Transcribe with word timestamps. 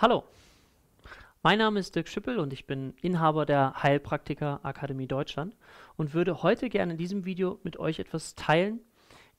Hallo, 0.00 0.22
mein 1.42 1.58
Name 1.58 1.80
ist 1.80 1.96
Dirk 1.96 2.06
Schippel 2.06 2.38
und 2.38 2.52
ich 2.52 2.68
bin 2.68 2.94
Inhaber 3.02 3.44
der 3.44 3.82
Heilpraktiker 3.82 4.60
Akademie 4.62 5.08
Deutschland 5.08 5.56
und 5.96 6.14
würde 6.14 6.44
heute 6.44 6.68
gerne 6.68 6.92
in 6.92 6.98
diesem 6.98 7.24
Video 7.24 7.58
mit 7.64 7.80
euch 7.80 7.98
etwas 7.98 8.36
teilen, 8.36 8.78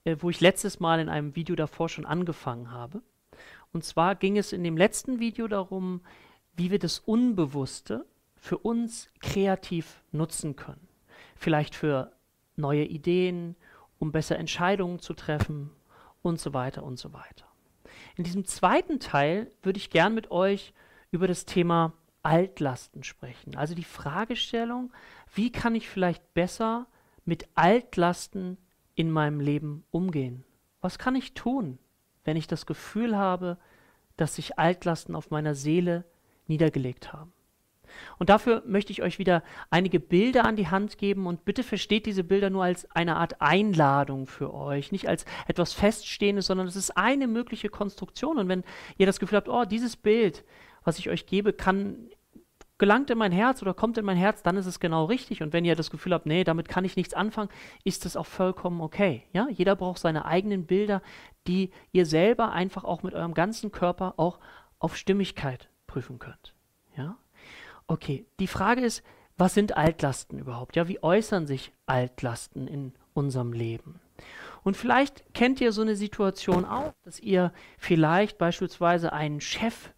äh, 0.03 0.17
wo 0.19 0.29
ich 0.29 0.41
letztes 0.41 0.81
Mal 0.81 0.99
in 0.99 1.07
einem 1.07 1.37
Video 1.37 1.55
davor 1.55 1.87
schon 1.87 2.05
angefangen 2.05 2.71
habe. 2.71 3.01
Und 3.71 3.85
zwar 3.85 4.15
ging 4.15 4.37
es 4.37 4.51
in 4.51 4.65
dem 4.65 4.75
letzten 4.75 5.21
Video 5.21 5.47
darum, 5.47 6.01
wie 6.57 6.71
wir 6.71 6.79
das 6.79 6.99
Unbewusste 6.99 8.05
für 8.35 8.57
uns 8.57 9.09
kreativ 9.21 10.03
nutzen 10.11 10.57
können. 10.57 10.89
Vielleicht 11.37 11.73
für 11.73 12.11
neue 12.57 12.83
Ideen, 12.83 13.55
um 13.97 14.11
besser 14.11 14.37
Entscheidungen 14.37 14.99
zu 14.99 15.13
treffen 15.13 15.71
und 16.21 16.37
so 16.37 16.53
weiter 16.53 16.83
und 16.83 16.99
so 16.99 17.13
weiter. 17.13 17.48
In 18.19 18.25
diesem 18.25 18.43
zweiten 18.43 18.99
Teil 18.99 19.49
würde 19.63 19.77
ich 19.77 19.91
gern 19.91 20.13
mit 20.13 20.29
euch 20.29 20.73
über 21.09 21.25
das 21.25 21.45
Thema 21.45 21.93
Altlasten 22.21 23.05
sprechen. 23.05 23.55
Also 23.55 23.75
die 23.75 23.85
Fragestellung, 23.85 24.91
wie 25.33 25.53
kann 25.53 25.73
ich 25.73 25.87
vielleicht 25.87 26.33
besser 26.33 26.85
mit 27.23 27.47
Altlasten 27.55 28.57
in 28.93 29.09
meinem 29.09 29.39
Leben 29.39 29.85
umgehen? 29.89 30.43
Was 30.81 30.99
kann 30.99 31.15
ich 31.15 31.33
tun, 31.33 31.79
wenn 32.25 32.35
ich 32.35 32.45
das 32.45 32.65
Gefühl 32.65 33.15
habe, 33.15 33.57
dass 34.17 34.35
sich 34.35 34.59
Altlasten 34.59 35.15
auf 35.15 35.31
meiner 35.31 35.55
Seele 35.55 36.03
niedergelegt 36.45 37.13
haben? 37.13 37.31
Und 38.17 38.29
dafür 38.29 38.63
möchte 38.65 38.91
ich 38.91 39.01
euch 39.01 39.19
wieder 39.19 39.43
einige 39.69 39.99
Bilder 39.99 40.45
an 40.45 40.55
die 40.55 40.67
Hand 40.67 40.97
geben 40.97 41.27
und 41.27 41.45
bitte 41.45 41.63
versteht 41.63 42.05
diese 42.05 42.23
Bilder 42.23 42.49
nur 42.49 42.63
als 42.63 42.89
eine 42.91 43.15
Art 43.17 43.41
Einladung 43.41 44.27
für 44.27 44.53
euch, 44.53 44.91
nicht 44.91 45.07
als 45.07 45.25
etwas 45.47 45.73
Feststehendes, 45.73 46.47
sondern 46.47 46.67
es 46.67 46.75
ist 46.75 46.97
eine 46.97 47.27
mögliche 47.27 47.69
Konstruktion. 47.69 48.37
Und 48.37 48.47
wenn 48.47 48.63
ihr 48.97 49.05
das 49.05 49.19
Gefühl 49.19 49.37
habt, 49.37 49.49
oh, 49.49 49.65
dieses 49.65 49.95
Bild, 49.95 50.43
was 50.83 50.99
ich 50.99 51.09
euch 51.09 51.25
gebe, 51.25 51.53
kann 51.53 52.09
gelangt 52.79 53.09
in 53.11 53.17
mein 53.17 53.33
Herz 53.33 53.61
oder 53.61 53.73
kommt 53.75 53.97
in 53.97 54.05
mein 54.05 54.17
Herz, 54.17 54.41
dann 54.41 54.57
ist 54.57 54.65
es 54.65 54.79
genau 54.79 55.05
richtig. 55.05 55.43
Und 55.43 55.53
wenn 55.53 55.65
ihr 55.65 55.75
das 55.75 55.91
Gefühl 55.91 56.13
habt, 56.13 56.25
nee, 56.25 56.43
damit 56.43 56.67
kann 56.67 56.85
ich 56.85 56.95
nichts 56.95 57.13
anfangen, 57.13 57.49
ist 57.83 58.05
es 58.05 58.15
auch 58.15 58.25
vollkommen 58.25 58.81
okay. 58.81 59.23
Ja, 59.33 59.47
jeder 59.49 59.75
braucht 59.75 59.99
seine 59.99 60.25
eigenen 60.25 60.65
Bilder, 60.65 61.03
die 61.45 61.71
ihr 61.91 62.05
selber 62.05 62.51
einfach 62.51 62.85
auch 62.85 63.03
mit 63.03 63.13
eurem 63.13 63.33
ganzen 63.33 63.71
Körper 63.71 64.13
auch 64.17 64.39
auf 64.79 64.95
Stimmigkeit 64.95 65.69
prüfen 65.85 66.19
könnt. 66.19 66.55
Ja, 66.95 67.17
Okay, 67.89 68.27
die 68.39 68.47
Frage 68.47 68.81
ist, 68.81 69.01
was 69.35 69.55
sind 69.55 69.75
Altlasten 69.75 70.37
überhaupt? 70.37 70.75
Ja, 70.75 70.87
wie 70.87 71.01
äußern 71.01 71.47
sich 71.47 71.73
Altlasten 71.87 72.67
in 72.67 72.93
unserem 73.15 73.51
Leben? 73.51 73.99
Und 74.63 74.77
vielleicht 74.77 75.33
kennt 75.33 75.59
ihr 75.59 75.71
so 75.71 75.81
eine 75.81 75.95
Situation 75.95 76.65
auch, 76.65 76.93
dass 77.03 77.19
ihr 77.19 77.51
vielleicht 77.79 78.37
beispielsweise 78.37 79.11
einen 79.11 79.41
Chef 79.41 79.89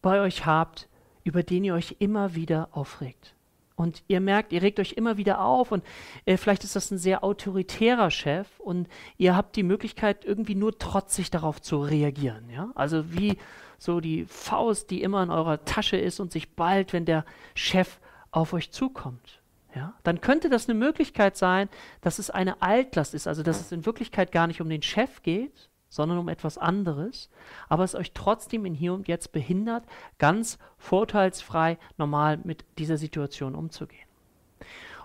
bei 0.00 0.20
euch 0.20 0.46
habt, 0.46 0.88
über 1.24 1.42
den 1.42 1.64
ihr 1.64 1.74
euch 1.74 1.96
immer 1.98 2.34
wieder 2.34 2.70
aufregt. 2.72 3.34
Und 3.74 4.02
ihr 4.08 4.20
merkt, 4.20 4.54
ihr 4.54 4.62
regt 4.62 4.80
euch 4.80 4.92
immer 4.92 5.18
wieder 5.18 5.42
auf 5.42 5.72
und 5.72 5.84
äh, 6.24 6.38
vielleicht 6.38 6.64
ist 6.64 6.74
das 6.74 6.90
ein 6.90 6.96
sehr 6.96 7.22
autoritärer 7.22 8.10
Chef 8.10 8.48
und 8.60 8.88
ihr 9.18 9.36
habt 9.36 9.56
die 9.56 9.62
Möglichkeit, 9.62 10.24
irgendwie 10.24 10.54
nur 10.54 10.78
trotzig 10.78 11.30
darauf 11.30 11.60
zu 11.60 11.82
reagieren. 11.82 12.48
Ja? 12.48 12.70
Also 12.74 13.12
wie 13.12 13.36
so 13.78 14.00
die 14.00 14.24
Faust, 14.26 14.90
die 14.90 15.02
immer 15.02 15.22
in 15.22 15.30
eurer 15.30 15.64
Tasche 15.64 15.96
ist 15.96 16.20
und 16.20 16.32
sich 16.32 16.54
bald, 16.54 16.92
wenn 16.92 17.04
der 17.04 17.24
Chef 17.54 17.98
auf 18.30 18.52
euch 18.52 18.70
zukommt. 18.70 19.40
Ja? 19.74 19.94
Dann 20.02 20.20
könnte 20.20 20.48
das 20.48 20.68
eine 20.68 20.78
Möglichkeit 20.78 21.36
sein, 21.36 21.68
dass 22.00 22.18
es 22.18 22.30
eine 22.30 22.62
Altlast 22.62 23.14
ist, 23.14 23.26
also 23.26 23.42
dass 23.42 23.60
es 23.60 23.72
in 23.72 23.86
Wirklichkeit 23.86 24.32
gar 24.32 24.46
nicht 24.46 24.60
um 24.60 24.68
den 24.68 24.82
Chef 24.82 25.22
geht, 25.22 25.68
sondern 25.88 26.18
um 26.18 26.28
etwas 26.28 26.58
anderes, 26.58 27.30
aber 27.68 27.84
es 27.84 27.94
euch 27.94 28.12
trotzdem 28.12 28.66
in 28.66 28.74
hier 28.74 28.92
und 28.92 29.08
jetzt 29.08 29.32
behindert, 29.32 29.84
ganz 30.18 30.58
vorteilsfrei 30.78 31.78
normal 31.96 32.38
mit 32.38 32.64
dieser 32.78 32.96
Situation 32.96 33.54
umzugehen. 33.54 34.06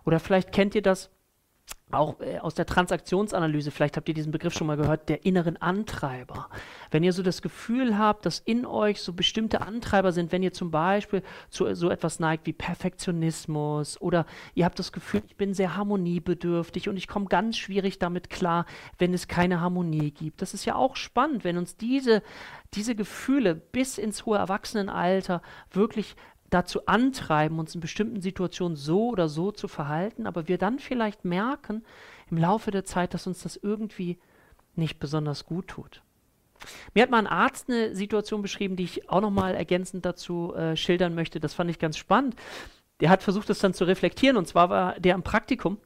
Oder 0.05 0.19
vielleicht 0.19 0.51
kennt 0.51 0.73
ihr 0.73 0.81
das, 0.81 1.11
auch 1.93 2.19
äh, 2.21 2.39
aus 2.39 2.55
der 2.55 2.65
Transaktionsanalyse, 2.65 3.71
vielleicht 3.71 3.97
habt 3.97 4.07
ihr 4.07 4.13
diesen 4.13 4.31
Begriff 4.31 4.53
schon 4.53 4.67
mal 4.67 4.77
gehört, 4.77 5.09
der 5.09 5.25
inneren 5.25 5.57
Antreiber. 5.57 6.49
Wenn 6.89 7.03
ihr 7.03 7.13
so 7.13 7.23
das 7.23 7.41
Gefühl 7.41 7.97
habt, 7.97 8.25
dass 8.25 8.39
in 8.39 8.65
euch 8.65 9.01
so 9.01 9.13
bestimmte 9.13 9.61
Antreiber 9.61 10.11
sind, 10.11 10.31
wenn 10.31 10.43
ihr 10.43 10.53
zum 10.53 10.71
Beispiel 10.71 11.23
zu 11.49 11.73
so 11.75 11.89
etwas 11.89 12.19
neigt 12.19 12.45
wie 12.45 12.53
Perfektionismus 12.53 13.99
oder 14.01 14.25
ihr 14.55 14.65
habt 14.65 14.79
das 14.79 14.91
Gefühl, 14.91 15.21
ich 15.27 15.35
bin 15.35 15.53
sehr 15.53 15.75
harmoniebedürftig 15.75 16.89
und 16.89 16.97
ich 16.97 17.07
komme 17.07 17.25
ganz 17.25 17.57
schwierig 17.57 17.99
damit 17.99 18.29
klar, 18.29 18.65
wenn 18.97 19.13
es 19.13 19.27
keine 19.27 19.61
Harmonie 19.61 20.11
gibt. 20.11 20.41
Das 20.41 20.53
ist 20.53 20.65
ja 20.65 20.75
auch 20.75 20.95
spannend, 20.95 21.43
wenn 21.43 21.57
uns 21.57 21.77
diese, 21.77 22.21
diese 22.73 22.95
Gefühle 22.95 23.55
bis 23.55 23.97
ins 23.97 24.25
hohe 24.25 24.37
Erwachsenenalter 24.37 25.41
wirklich 25.71 26.15
dazu 26.51 26.85
antreiben, 26.85 27.57
uns 27.57 27.73
in 27.73 27.81
bestimmten 27.81 28.21
Situationen 28.21 28.75
so 28.75 29.07
oder 29.09 29.27
so 29.27 29.51
zu 29.51 29.67
verhalten, 29.67 30.27
aber 30.27 30.47
wir 30.47 30.57
dann 30.57 30.77
vielleicht 30.77 31.25
merken 31.25 31.83
im 32.29 32.37
Laufe 32.37 32.69
der 32.69 32.83
Zeit, 32.83 33.13
dass 33.13 33.25
uns 33.25 33.41
das 33.41 33.55
irgendwie 33.55 34.19
nicht 34.75 34.99
besonders 34.99 35.45
gut 35.45 35.69
tut. 35.69 36.03
Mir 36.93 37.03
hat 37.03 37.09
mal 37.09 37.19
ein 37.19 37.27
Arzt 37.27 37.69
eine 37.69 37.95
Situation 37.95 38.41
beschrieben, 38.41 38.75
die 38.75 38.83
ich 38.83 39.09
auch 39.09 39.21
nochmal 39.21 39.55
ergänzend 39.55 40.05
dazu 40.05 40.53
äh, 40.53 40.75
schildern 40.75 41.15
möchte. 41.15 41.39
Das 41.39 41.53
fand 41.53 41.69
ich 41.71 41.79
ganz 41.79 41.97
spannend. 41.97 42.35
Der 42.99 43.09
hat 43.09 43.23
versucht, 43.23 43.49
das 43.49 43.59
dann 43.59 43.73
zu 43.73 43.85
reflektieren. 43.85 44.37
Und 44.37 44.47
zwar 44.47 44.69
war 44.69 44.99
der 44.99 45.15
im 45.15 45.23
Praktikum 45.23 45.79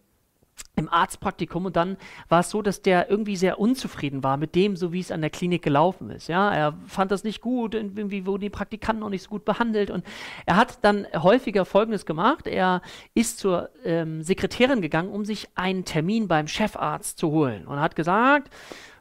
im 0.75 0.89
Arztpraktikum 0.89 1.66
und 1.66 1.75
dann 1.75 1.97
war 2.29 2.41
es 2.41 2.49
so, 2.49 2.61
dass 2.61 2.81
der 2.81 3.09
irgendwie 3.09 3.35
sehr 3.35 3.59
unzufrieden 3.59 4.23
war 4.23 4.38
mit 4.38 4.55
dem, 4.55 4.75
so 4.75 4.91
wie 4.91 4.99
es 4.99 5.11
an 5.11 5.21
der 5.21 5.29
Klinik 5.29 5.61
gelaufen 5.61 6.09
ist. 6.09 6.27
Ja, 6.27 6.53
er 6.53 6.73
fand 6.88 7.11
das 7.11 7.23
nicht 7.23 7.41
gut, 7.41 7.75
irgendwie 7.75 8.25
wurden 8.25 8.41
die 8.41 8.49
Praktikanten 8.49 9.01
noch 9.01 9.09
nicht 9.09 9.23
so 9.23 9.29
gut 9.29 9.45
behandelt 9.45 9.89
und 9.89 10.05
er 10.45 10.57
hat 10.57 10.79
dann 10.83 11.07
häufiger 11.16 11.66
Folgendes 11.66 12.05
gemacht: 12.05 12.47
Er 12.47 12.81
ist 13.13 13.39
zur 13.39 13.69
ähm, 13.83 14.21
Sekretärin 14.21 14.81
gegangen, 14.81 15.09
um 15.09 15.25
sich 15.25 15.47
einen 15.55 15.85
Termin 15.85 16.27
beim 16.27 16.47
Chefarzt 16.47 17.17
zu 17.17 17.31
holen 17.31 17.66
und 17.67 17.79
hat 17.79 17.95
gesagt: 17.95 18.49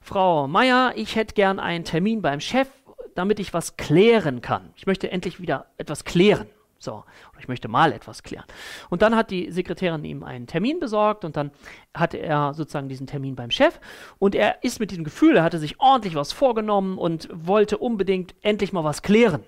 Frau 0.00 0.46
Meier, 0.46 0.92
ich 0.96 1.16
hätte 1.16 1.34
gern 1.34 1.58
einen 1.58 1.84
Termin 1.84 2.22
beim 2.22 2.40
Chef, 2.40 2.68
damit 3.14 3.40
ich 3.40 3.54
was 3.54 3.76
klären 3.76 4.40
kann. 4.40 4.70
Ich 4.76 4.86
möchte 4.86 5.10
endlich 5.10 5.40
wieder 5.40 5.66
etwas 5.76 6.04
klären. 6.04 6.46
So, 6.84 7.04
ich 7.40 7.48
möchte 7.48 7.66
mal 7.66 7.92
etwas 7.92 8.22
klären. 8.22 8.44
Und 8.90 9.00
dann 9.00 9.16
hat 9.16 9.30
die 9.30 9.50
Sekretärin 9.50 10.04
ihm 10.04 10.22
einen 10.22 10.46
Termin 10.46 10.80
besorgt 10.80 11.24
und 11.24 11.34
dann 11.36 11.50
hatte 11.94 12.18
er 12.18 12.52
sozusagen 12.52 12.90
diesen 12.90 13.06
Termin 13.06 13.36
beim 13.36 13.50
Chef 13.50 13.80
und 14.18 14.34
er 14.34 14.62
ist 14.62 14.80
mit 14.80 14.90
diesem 14.90 15.02
Gefühl, 15.02 15.36
er 15.36 15.44
hatte 15.44 15.58
sich 15.58 15.80
ordentlich 15.80 16.14
was 16.14 16.32
vorgenommen 16.32 16.98
und 16.98 17.28
wollte 17.32 17.78
unbedingt 17.78 18.34
endlich 18.42 18.74
mal 18.74 18.84
was 18.84 19.00
klären. 19.00 19.44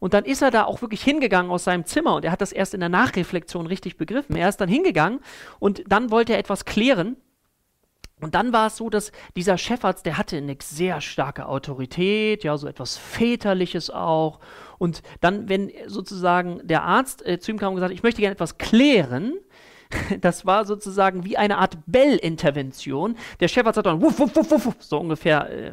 Und 0.00 0.12
dann 0.12 0.24
ist 0.24 0.42
er 0.42 0.50
da 0.50 0.64
auch 0.64 0.82
wirklich 0.82 1.02
hingegangen 1.02 1.50
aus 1.50 1.64
seinem 1.64 1.86
Zimmer 1.86 2.14
und 2.14 2.24
er 2.26 2.32
hat 2.32 2.42
das 2.42 2.52
erst 2.52 2.74
in 2.74 2.80
der 2.80 2.88
Nachreflexion 2.90 3.66
richtig 3.66 3.96
begriffen. 3.96 4.36
Er 4.36 4.48
ist 4.48 4.60
dann 4.60 4.68
hingegangen 4.68 5.20
und 5.58 5.82
dann 5.88 6.10
wollte 6.10 6.34
er 6.34 6.38
etwas 6.38 6.66
klären 6.66 7.16
und 8.20 8.34
dann 8.34 8.52
war 8.52 8.66
es 8.66 8.76
so, 8.76 8.90
dass 8.90 9.12
dieser 9.36 9.58
Chefarzt, 9.58 10.06
der 10.06 10.18
hatte 10.18 10.36
eine 10.36 10.56
sehr 10.62 11.00
starke 11.00 11.46
Autorität, 11.46 12.44
ja, 12.44 12.56
so 12.56 12.66
etwas 12.66 12.96
Väterliches 12.96 13.90
auch. 13.90 14.40
Und 14.78 15.02
dann, 15.20 15.48
wenn 15.48 15.70
sozusagen 15.86 16.60
der 16.66 16.82
Arzt 16.82 17.26
äh, 17.26 17.38
zu 17.38 17.50
ihm 17.50 17.58
kam 17.58 17.70
und 17.70 17.76
gesagt, 17.76 17.92
ich 17.92 18.02
möchte 18.02 18.20
gerne 18.20 18.34
etwas 18.34 18.58
klären, 18.58 19.34
das 20.20 20.46
war 20.46 20.64
sozusagen 20.64 21.24
wie 21.24 21.36
eine 21.36 21.58
Art 21.58 21.78
Bell-Intervention. 21.86 23.16
Der 23.40 23.48
Chefarzt 23.48 23.78
hat 23.78 23.86
dann 23.86 24.00
wuff, 24.00 24.18
wuff, 24.18 24.36
wuff, 24.36 24.50
wuff, 24.50 24.76
so 24.78 24.98
ungefähr 24.98 25.50
äh, 25.50 25.72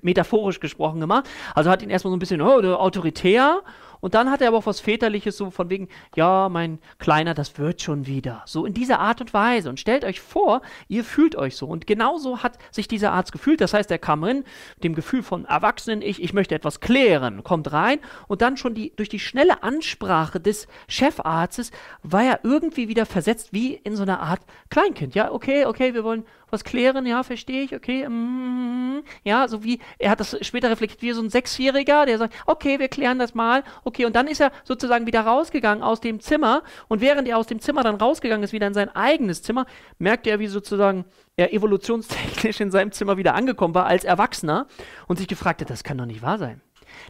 metaphorisch 0.00 0.60
gesprochen 0.60 1.00
gemacht. 1.00 1.28
Also 1.54 1.70
hat 1.70 1.82
ihn 1.82 1.90
erstmal 1.90 2.10
so 2.10 2.16
ein 2.16 2.20
bisschen 2.20 2.40
oh, 2.40 2.60
autoritär 2.74 3.62
und 4.02 4.14
dann 4.14 4.32
hat 4.32 4.40
er 4.42 4.48
aber 4.48 4.58
auch 4.58 4.66
was 4.66 4.80
Väterliches, 4.80 5.36
so 5.36 5.52
von 5.52 5.70
wegen, 5.70 5.88
ja, 6.16 6.48
mein 6.48 6.80
Kleiner, 6.98 7.34
das 7.34 7.56
wird 7.56 7.82
schon 7.82 8.04
wieder. 8.04 8.42
So 8.46 8.66
in 8.66 8.74
dieser 8.74 8.98
Art 8.98 9.20
und 9.20 9.32
Weise. 9.32 9.68
Und 9.68 9.78
stellt 9.78 10.04
euch 10.04 10.20
vor, 10.20 10.60
ihr 10.88 11.04
fühlt 11.04 11.36
euch 11.36 11.54
so. 11.54 11.68
Und 11.68 11.86
genauso 11.86 12.42
hat 12.42 12.58
sich 12.72 12.88
dieser 12.88 13.12
Arzt 13.12 13.30
gefühlt. 13.30 13.60
Das 13.60 13.74
heißt, 13.74 13.92
er 13.92 14.00
kam 14.00 14.24
rein, 14.24 14.38
mit 14.74 14.82
dem 14.82 14.96
Gefühl 14.96 15.22
von 15.22 15.44
Erwachsenen, 15.44 16.02
ich, 16.02 16.20
ich 16.20 16.32
möchte 16.32 16.56
etwas 16.56 16.80
klären, 16.80 17.44
kommt 17.44 17.70
rein 17.70 18.00
und 18.26 18.42
dann 18.42 18.56
schon 18.56 18.74
die, 18.74 18.92
durch 18.96 19.08
die 19.08 19.20
schnelle 19.20 19.62
Ansprache 19.62 20.40
des 20.40 20.66
Chefarztes 20.88 21.70
war 22.02 22.24
er 22.24 22.40
irgendwie 22.42 22.88
wieder 22.88 23.06
versetzt 23.06 23.52
wie 23.52 23.74
in 23.74 23.94
so 23.94 24.02
einer 24.02 24.18
Art 24.18 24.40
Kleinkind. 24.68 25.14
Ja, 25.14 25.30
okay, 25.30 25.64
okay, 25.64 25.94
wir 25.94 26.02
wollen 26.02 26.24
was 26.52 26.64
klären, 26.64 27.06
ja, 27.06 27.22
verstehe 27.22 27.62
ich, 27.62 27.74
okay, 27.74 28.06
mm, 28.08 29.02
ja, 29.24 29.48
so 29.48 29.64
wie, 29.64 29.80
er 29.98 30.10
hat 30.10 30.20
das 30.20 30.36
später 30.42 30.70
reflektiert, 30.70 31.02
wie 31.02 31.12
so 31.12 31.22
ein 31.22 31.30
Sechsjähriger, 31.30 32.04
der 32.06 32.18
sagt, 32.18 32.34
okay, 32.46 32.78
wir 32.78 32.88
klären 32.88 33.18
das 33.18 33.34
mal, 33.34 33.64
okay, 33.84 34.04
und 34.04 34.14
dann 34.14 34.28
ist 34.28 34.40
er 34.40 34.52
sozusagen 34.64 35.06
wieder 35.06 35.22
rausgegangen 35.22 35.82
aus 35.82 36.00
dem 36.00 36.20
Zimmer 36.20 36.62
und 36.88 37.00
während 37.00 37.26
er 37.26 37.38
aus 37.38 37.46
dem 37.46 37.60
Zimmer 37.60 37.82
dann 37.82 37.96
rausgegangen 37.96 38.44
ist, 38.44 38.52
wieder 38.52 38.66
in 38.66 38.74
sein 38.74 38.94
eigenes 38.94 39.42
Zimmer, 39.42 39.66
merkte 39.98 40.30
er, 40.30 40.38
wie 40.38 40.46
sozusagen 40.46 41.06
er 41.36 41.54
evolutionstechnisch 41.54 42.60
in 42.60 42.70
seinem 42.70 42.92
Zimmer 42.92 43.16
wieder 43.16 43.34
angekommen 43.34 43.74
war 43.74 43.86
als 43.86 44.04
Erwachsener 44.04 44.66
und 45.08 45.18
sich 45.18 45.28
gefragt 45.28 45.62
hat, 45.62 45.70
das 45.70 45.82
kann 45.84 45.96
doch 45.96 46.06
nicht 46.06 46.22
wahr 46.22 46.38
sein. 46.38 46.60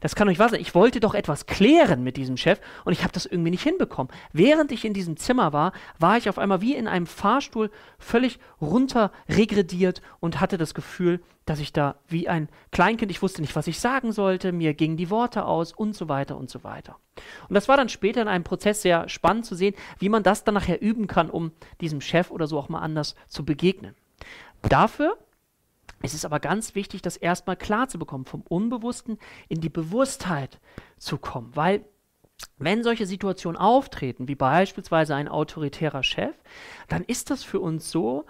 Das 0.00 0.14
kann 0.14 0.28
euch 0.28 0.38
wahr 0.38 0.48
sein. 0.48 0.60
Ich 0.60 0.74
wollte 0.74 1.00
doch 1.00 1.14
etwas 1.14 1.46
klären 1.46 2.02
mit 2.02 2.16
diesem 2.16 2.36
Chef 2.36 2.60
und 2.84 2.92
ich 2.92 3.02
habe 3.02 3.12
das 3.12 3.26
irgendwie 3.26 3.50
nicht 3.50 3.62
hinbekommen. 3.62 4.12
Während 4.32 4.72
ich 4.72 4.84
in 4.84 4.94
diesem 4.94 5.16
Zimmer 5.16 5.52
war, 5.52 5.72
war 5.98 6.16
ich 6.16 6.28
auf 6.28 6.38
einmal 6.38 6.60
wie 6.60 6.74
in 6.74 6.88
einem 6.88 7.06
Fahrstuhl 7.06 7.70
völlig 7.98 8.38
runter 8.60 9.12
regrediert 9.28 10.02
und 10.20 10.40
hatte 10.40 10.58
das 10.58 10.74
Gefühl, 10.74 11.20
dass 11.44 11.58
ich 11.58 11.72
da 11.72 11.96
wie 12.08 12.28
ein 12.28 12.48
Kleinkind, 12.70 13.10
ich 13.10 13.22
wusste 13.22 13.40
nicht, 13.40 13.56
was 13.56 13.66
ich 13.66 13.80
sagen 13.80 14.12
sollte, 14.12 14.52
mir 14.52 14.74
gingen 14.74 14.96
die 14.96 15.10
Worte 15.10 15.44
aus 15.44 15.72
und 15.72 15.96
so 15.96 16.08
weiter 16.08 16.36
und 16.36 16.50
so 16.50 16.62
weiter. 16.62 16.96
Und 17.48 17.54
das 17.54 17.68
war 17.68 17.76
dann 17.76 17.88
später 17.88 18.22
in 18.22 18.28
einem 18.28 18.44
Prozess 18.44 18.82
sehr 18.82 19.08
spannend 19.08 19.46
zu 19.46 19.54
sehen, 19.54 19.74
wie 19.98 20.08
man 20.08 20.22
das 20.22 20.44
dann 20.44 20.54
nachher 20.54 20.80
üben 20.80 21.06
kann, 21.06 21.30
um 21.30 21.52
diesem 21.80 22.00
Chef 22.00 22.30
oder 22.30 22.46
so 22.46 22.58
auch 22.58 22.68
mal 22.68 22.80
anders 22.80 23.16
zu 23.28 23.44
begegnen. 23.44 23.94
Dafür 24.62 25.16
es 26.02 26.14
ist 26.14 26.24
aber 26.24 26.40
ganz 26.40 26.74
wichtig, 26.74 27.02
das 27.02 27.16
erstmal 27.16 27.56
klar 27.56 27.88
zu 27.88 27.98
bekommen, 27.98 28.24
vom 28.24 28.42
Unbewussten 28.42 29.18
in 29.48 29.60
die 29.60 29.68
Bewusstheit 29.68 30.60
zu 30.98 31.18
kommen, 31.18 31.54
weil 31.54 31.84
wenn 32.58 32.82
solche 32.82 33.06
Situationen 33.06 33.60
auftreten, 33.60 34.28
wie 34.28 34.34
beispielsweise 34.34 35.14
ein 35.14 35.28
autoritärer 35.28 36.02
Chef, 36.02 36.34
dann 36.88 37.04
ist 37.04 37.30
das 37.30 37.44
für 37.44 37.60
uns 37.60 37.90
so, 37.90 38.26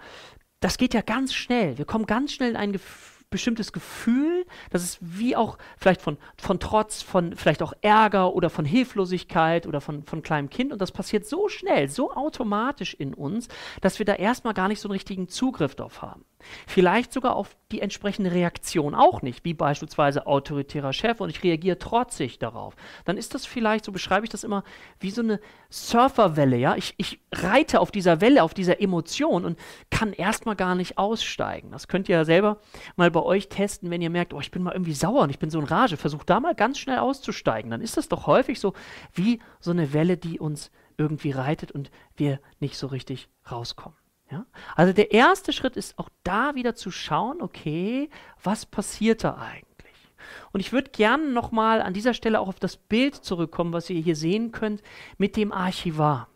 das 0.59 0.77
geht 0.77 0.93
ja 0.93 1.01
ganz 1.01 1.33
schnell. 1.33 1.77
Wir 1.77 1.85
kommen 1.85 2.05
ganz 2.05 2.31
schnell 2.31 2.51
in 2.51 2.55
ein 2.55 2.71
Gefühl, 2.71 3.12
bestimmtes 3.33 3.73
Gefühl, 3.73 4.45
das 4.69 4.83
ist 4.83 4.99
wie 5.01 5.35
auch 5.35 5.57
vielleicht 5.77 6.01
von, 6.01 6.17
von 6.37 6.59
Trotz, 6.59 7.01
von 7.01 7.35
vielleicht 7.35 7.61
auch 7.61 7.73
Ärger 7.81 8.33
oder 8.33 8.49
von 8.49 8.63
Hilflosigkeit 8.63 9.67
oder 9.67 9.81
von, 9.81 10.03
von 10.03 10.21
kleinem 10.21 10.49
Kind. 10.49 10.71
Und 10.71 10.79
das 10.79 10.91
passiert 10.91 11.25
so 11.25 11.49
schnell, 11.49 11.89
so 11.89 12.13
automatisch 12.13 12.93
in 12.93 13.13
uns, 13.13 13.49
dass 13.81 13.99
wir 13.99 14.05
da 14.05 14.13
erstmal 14.13 14.53
gar 14.53 14.67
nicht 14.69 14.79
so 14.79 14.87
einen 14.87 14.93
richtigen 14.93 15.27
Zugriff 15.27 15.75
drauf 15.75 16.01
haben. 16.01 16.23
Vielleicht 16.67 17.13
sogar 17.13 17.35
auf 17.35 17.55
die 17.71 17.81
entsprechende 17.81 18.31
Reaktion 18.31 18.95
auch 18.95 19.21
nicht, 19.21 19.45
wie 19.45 19.53
beispielsweise 19.53 20.27
autoritärer 20.27 20.93
Chef 20.93 21.21
und 21.21 21.29
ich 21.29 21.43
reagiere 21.43 21.79
trotzig 21.79 22.39
darauf. 22.39 22.75
Dann 23.05 23.17
ist 23.17 23.33
das 23.33 23.45
vielleicht, 23.45 23.85
so 23.85 23.91
beschreibe 23.91 24.25
ich 24.25 24.29
das 24.29 24.43
immer, 24.43 24.63
wie 24.99 25.09
so 25.09 25.21
eine 25.21 25.39
Surferwelle, 25.69 26.57
ja. 26.57 26.75
Ich, 26.75 26.93
ich 26.97 27.19
reite 27.31 27.79
auf 27.79 27.91
dieser 27.91 28.21
Welle, 28.21 28.43
auf 28.43 28.53
dieser 28.53 28.79
Emotion 28.79 29.45
und 29.45 29.59
kann 29.89 30.13
erstmal 30.13 30.55
gar 30.55 30.75
nicht 30.75 30.97
aussteigen. 30.97 31.71
Das 31.71 31.87
könnt 31.87 32.09
ihr 32.09 32.17
ja 32.17 32.25
selber 32.25 32.59
mal 32.95 33.09
bei 33.09 33.19
euch 33.25 33.49
testen, 33.49 33.89
wenn 33.89 34.01
ihr 34.01 34.09
merkt, 34.09 34.33
oh, 34.33 34.39
ich 34.39 34.51
bin 34.51 34.63
mal 34.63 34.73
irgendwie 34.73 34.93
sauer 34.93 35.23
und 35.23 35.29
ich 35.29 35.39
bin 35.39 35.49
so 35.49 35.59
in 35.59 35.65
Rage, 35.65 35.97
versucht 35.97 36.29
da 36.29 36.39
mal 36.39 36.55
ganz 36.55 36.79
schnell 36.79 36.99
auszusteigen. 36.99 37.71
Dann 37.71 37.81
ist 37.81 37.97
das 37.97 38.09
doch 38.09 38.27
häufig 38.27 38.59
so 38.59 38.73
wie 39.13 39.39
so 39.59 39.71
eine 39.71 39.93
Welle, 39.93 40.17
die 40.17 40.39
uns 40.39 40.71
irgendwie 40.97 41.31
reitet 41.31 41.71
und 41.71 41.91
wir 42.15 42.39
nicht 42.59 42.77
so 42.77 42.87
richtig 42.87 43.29
rauskommen. 43.49 43.97
Ja? 44.31 44.45
Also 44.75 44.93
der 44.93 45.11
erste 45.11 45.53
Schritt 45.53 45.77
ist 45.77 45.97
auch 45.97 46.09
da 46.23 46.55
wieder 46.55 46.75
zu 46.75 46.91
schauen, 46.91 47.41
okay, 47.41 48.09
was 48.43 48.65
passiert 48.65 49.23
da 49.23 49.37
eigentlich? 49.37 49.63
Und 50.51 50.59
ich 50.59 50.71
würde 50.71 50.91
gerne 50.91 51.29
nochmal 51.31 51.81
an 51.81 51.93
dieser 51.93 52.13
Stelle 52.13 52.39
auch 52.39 52.47
auf 52.47 52.59
das 52.59 52.77
Bild 52.77 53.15
zurückkommen, 53.15 53.73
was 53.73 53.89
ihr 53.89 54.01
hier 54.01 54.15
sehen 54.15 54.51
könnt, 54.51 54.81
mit 55.17 55.35
dem 55.35 55.51
Archivar. 55.51 56.27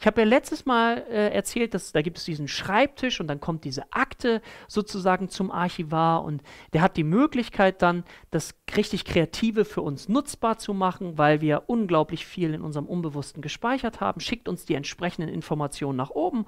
Ich 0.00 0.06
habe 0.06 0.20
ja 0.20 0.26
letztes 0.26 0.66
Mal 0.66 1.04
äh, 1.08 1.32
erzählt, 1.32 1.74
dass 1.74 1.92
da 1.92 2.02
gibt 2.02 2.18
es 2.18 2.24
diesen 2.24 2.48
Schreibtisch 2.48 3.20
und 3.20 3.26
dann 3.26 3.40
kommt 3.40 3.64
diese 3.64 3.92
Akte 3.92 4.42
sozusagen 4.68 5.28
zum 5.28 5.50
Archivar 5.50 6.24
und 6.24 6.42
der 6.72 6.82
hat 6.82 6.96
die 6.96 7.04
Möglichkeit 7.04 7.82
dann, 7.82 8.04
das 8.30 8.54
richtig 8.76 9.04
Kreative 9.04 9.64
für 9.64 9.82
uns 9.82 10.08
nutzbar 10.08 10.58
zu 10.58 10.74
machen, 10.74 11.18
weil 11.18 11.40
wir 11.40 11.64
unglaublich 11.66 12.26
viel 12.26 12.54
in 12.54 12.62
unserem 12.62 12.86
Unbewussten 12.86 13.42
gespeichert 13.42 14.00
haben, 14.00 14.20
schickt 14.20 14.48
uns 14.48 14.64
die 14.64 14.74
entsprechenden 14.74 15.28
Informationen 15.28 15.96
nach 15.96 16.10
oben 16.10 16.46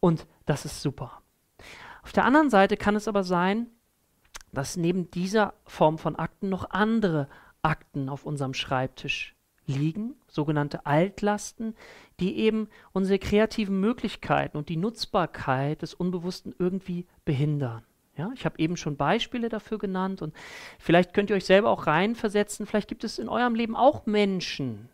und 0.00 0.26
das 0.46 0.64
ist 0.64 0.82
super. 0.82 1.22
Auf 2.02 2.12
der 2.12 2.24
anderen 2.24 2.50
Seite 2.50 2.76
kann 2.76 2.96
es 2.96 3.08
aber 3.08 3.24
sein, 3.24 3.66
dass 4.52 4.76
neben 4.76 5.10
dieser 5.10 5.54
Form 5.64 5.98
von 5.98 6.16
Akten 6.16 6.48
noch 6.48 6.70
andere 6.70 7.28
Akten 7.62 8.08
auf 8.08 8.24
unserem 8.24 8.54
Schreibtisch 8.54 9.35
liegen, 9.66 10.14
sogenannte 10.28 10.86
Altlasten, 10.86 11.74
die 12.20 12.38
eben 12.38 12.68
unsere 12.92 13.18
kreativen 13.18 13.80
Möglichkeiten 13.80 14.56
und 14.56 14.68
die 14.68 14.76
Nutzbarkeit 14.76 15.82
des 15.82 15.94
Unbewussten 15.94 16.54
irgendwie 16.58 17.06
behindern. 17.24 17.84
Ja, 18.16 18.30
ich 18.34 18.46
habe 18.46 18.58
eben 18.58 18.76
schon 18.78 18.96
Beispiele 18.96 19.50
dafür 19.50 19.78
genannt 19.78 20.22
und 20.22 20.34
vielleicht 20.78 21.12
könnt 21.12 21.28
ihr 21.28 21.36
euch 21.36 21.44
selber 21.44 21.68
auch 21.68 21.86
reinversetzen. 21.86 22.64
Vielleicht 22.64 22.88
gibt 22.88 23.04
es 23.04 23.18
in 23.18 23.28
eurem 23.28 23.54
Leben 23.54 23.76
auch 23.76 24.06
Menschen. 24.06 24.88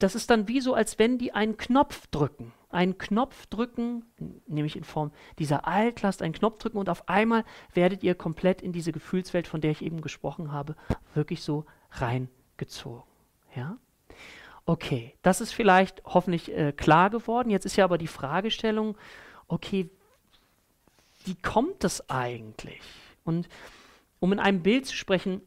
Das 0.00 0.16
ist 0.16 0.30
dann 0.30 0.48
wie 0.48 0.60
so, 0.60 0.74
als 0.74 0.98
wenn 0.98 1.18
die 1.18 1.32
einen 1.32 1.56
Knopf 1.56 2.08
drücken. 2.08 2.52
Einen 2.70 2.98
Knopf 2.98 3.46
drücken, 3.46 4.06
nämlich 4.48 4.76
in 4.76 4.82
Form 4.82 5.12
dieser 5.38 5.68
Altlast, 5.68 6.22
einen 6.22 6.32
Knopf 6.32 6.58
drücken 6.58 6.78
und 6.78 6.88
auf 6.88 7.08
einmal 7.08 7.44
werdet 7.74 8.02
ihr 8.02 8.16
komplett 8.16 8.62
in 8.62 8.72
diese 8.72 8.90
Gefühlswelt, 8.90 9.46
von 9.46 9.60
der 9.60 9.70
ich 9.70 9.82
eben 9.82 10.00
gesprochen 10.00 10.50
habe, 10.50 10.74
wirklich 11.14 11.42
so 11.42 11.66
reingezogen. 11.92 13.11
Ja? 13.54 13.78
Okay, 14.64 15.14
das 15.22 15.40
ist 15.40 15.52
vielleicht 15.52 16.02
hoffentlich 16.04 16.52
äh, 16.52 16.72
klar 16.72 17.10
geworden. 17.10 17.50
Jetzt 17.50 17.66
ist 17.66 17.76
ja 17.76 17.84
aber 17.84 17.98
die 17.98 18.06
Fragestellung, 18.06 18.96
okay, 19.48 19.90
wie 21.24 21.34
kommt 21.34 21.84
das 21.84 22.08
eigentlich? 22.08 22.82
Und 23.24 23.48
um 24.20 24.32
in 24.32 24.38
einem 24.38 24.62
Bild 24.62 24.86
zu 24.86 24.96
sprechen, 24.96 25.40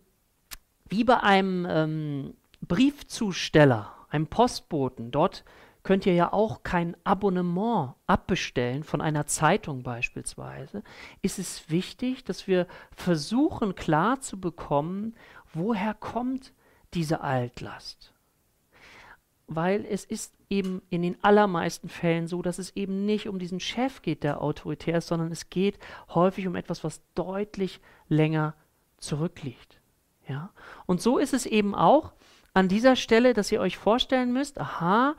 wie 0.90 1.04
bei 1.04 1.22
einem 1.22 1.66
ähm, 1.70 2.34
Briefzusteller, 2.62 3.92
einem 4.10 4.28
Postboten, 4.28 5.12
dort 5.12 5.44
könnt 5.84 6.06
ihr 6.06 6.14
ja 6.14 6.34
auch 6.34 6.64
kein 6.64 6.98
Abonnement 7.04 7.94
abbestellen 8.08 8.84
von 8.84 9.02
einer 9.02 9.28
Zeitung 9.28 9.84
beispielsweise, 9.84 10.84
ist 11.22 11.40
es 11.40 11.70
wichtig, 11.70 12.24
dass 12.24 12.48
wir 12.48 12.68
versuchen 12.92 13.76
klar 13.76 14.20
zu 14.20 14.40
bekommen, 14.40 15.16
woher 15.54 15.94
kommt 15.94 16.54
diese 16.96 17.22
Altlast 17.22 18.16
weil 19.48 19.86
es 19.86 20.06
ist 20.06 20.34
eben 20.50 20.82
in 20.90 21.02
den 21.02 21.24
allermeisten 21.24 21.90
Fällen 21.90 22.28
so, 22.28 22.42
dass 22.42 22.60
es 22.60 22.76
eben 22.76 23.06
nicht 23.06 23.28
um 23.28 23.40
diesen 23.40 23.60
Chef 23.60 24.02
geht, 24.02 24.24
der 24.24 24.42
autoritär 24.42 24.98
ist, 24.98 25.08
sondern 25.08 25.32
es 25.32 25.50
geht 25.50 25.78
häufig 26.10 26.48
um 26.48 26.56
etwas, 26.56 26.84
was 26.84 27.02
deutlich 27.14 27.80
länger 28.08 28.56
zurückliegt. 28.98 29.80
Ja? 30.28 30.52
Und 30.86 31.02
so 31.02 31.18
ist 31.18 31.34
es 31.34 31.46
eben 31.46 31.76
auch 31.76 32.14
an 32.54 32.68
dieser 32.68 32.96
Stelle, 32.96 33.34
dass 33.34 33.52
ihr 33.52 33.62
euch 33.62 33.78
vorstellen 33.78 34.34
müsst, 34.34 34.60
aha, 34.60 35.16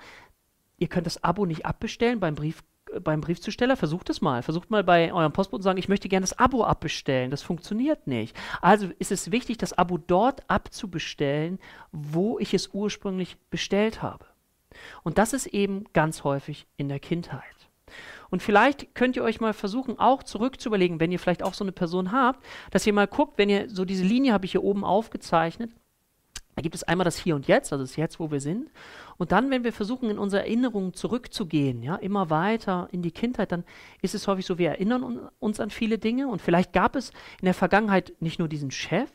ihr 0.78 0.88
könnt 0.88 1.06
das 1.06 1.22
Abo 1.22 1.46
nicht 1.46 1.66
abbestellen 1.66 2.20
beim 2.20 2.34
Brief 2.34 2.62
beim 3.00 3.20
Briefzusteller, 3.20 3.76
versucht 3.76 4.10
es 4.10 4.20
mal. 4.20 4.42
Versucht 4.42 4.70
mal 4.70 4.84
bei 4.84 5.12
eurem 5.12 5.32
Postboten 5.32 5.62
zu 5.62 5.64
sagen, 5.64 5.78
ich 5.78 5.88
möchte 5.88 6.08
gerne 6.08 6.24
das 6.24 6.38
Abo 6.38 6.64
abbestellen. 6.64 7.30
Das 7.30 7.42
funktioniert 7.42 8.06
nicht. 8.06 8.36
Also 8.60 8.88
ist 8.98 9.12
es 9.12 9.30
wichtig, 9.30 9.58
das 9.58 9.72
Abo 9.72 9.98
dort 9.98 10.48
abzubestellen, 10.48 11.58
wo 11.92 12.38
ich 12.38 12.54
es 12.54 12.68
ursprünglich 12.72 13.36
bestellt 13.50 14.02
habe. 14.02 14.26
Und 15.02 15.18
das 15.18 15.32
ist 15.32 15.46
eben 15.46 15.84
ganz 15.92 16.24
häufig 16.24 16.66
in 16.76 16.88
der 16.88 17.00
Kindheit. 17.00 17.42
Und 18.30 18.42
vielleicht 18.42 18.94
könnt 18.94 19.16
ihr 19.16 19.22
euch 19.22 19.40
mal 19.40 19.52
versuchen, 19.52 19.98
auch 19.98 20.22
zurückzuüberlegen, 20.22 21.00
wenn 21.00 21.12
ihr 21.12 21.18
vielleicht 21.18 21.42
auch 21.42 21.54
so 21.54 21.64
eine 21.64 21.72
Person 21.72 22.12
habt, 22.12 22.44
dass 22.70 22.86
ihr 22.86 22.92
mal 22.92 23.06
guckt, 23.06 23.38
wenn 23.38 23.48
ihr 23.48 23.70
so 23.70 23.84
diese 23.84 24.04
Linie 24.04 24.32
habe 24.32 24.44
ich 24.44 24.52
hier 24.52 24.64
oben 24.64 24.84
aufgezeichnet, 24.84 25.70
da 26.56 26.62
gibt 26.62 26.74
es 26.74 26.84
einmal 26.84 27.04
das 27.04 27.18
Hier 27.18 27.36
und 27.36 27.46
Jetzt, 27.46 27.70
also 27.70 27.84
das 27.84 27.96
Jetzt, 27.96 28.18
wo 28.18 28.30
wir 28.30 28.40
sind. 28.40 28.70
Und 29.18 29.30
dann, 29.30 29.50
wenn 29.50 29.62
wir 29.62 29.74
versuchen, 29.74 30.08
in 30.08 30.18
unsere 30.18 30.40
Erinnerungen 30.42 30.94
zurückzugehen, 30.94 31.82
ja, 31.82 31.96
immer 31.96 32.30
weiter 32.30 32.88
in 32.92 33.02
die 33.02 33.10
Kindheit, 33.10 33.52
dann 33.52 33.62
ist 34.00 34.14
es 34.14 34.26
häufig 34.26 34.46
so, 34.46 34.56
wir 34.56 34.70
erinnern 34.70 35.28
uns 35.38 35.60
an 35.60 35.68
viele 35.68 35.98
Dinge. 35.98 36.28
Und 36.28 36.40
vielleicht 36.40 36.72
gab 36.72 36.96
es 36.96 37.10
in 37.40 37.44
der 37.44 37.52
Vergangenheit 37.52 38.14
nicht 38.20 38.38
nur 38.38 38.48
diesen 38.48 38.70
Chef, 38.70 39.10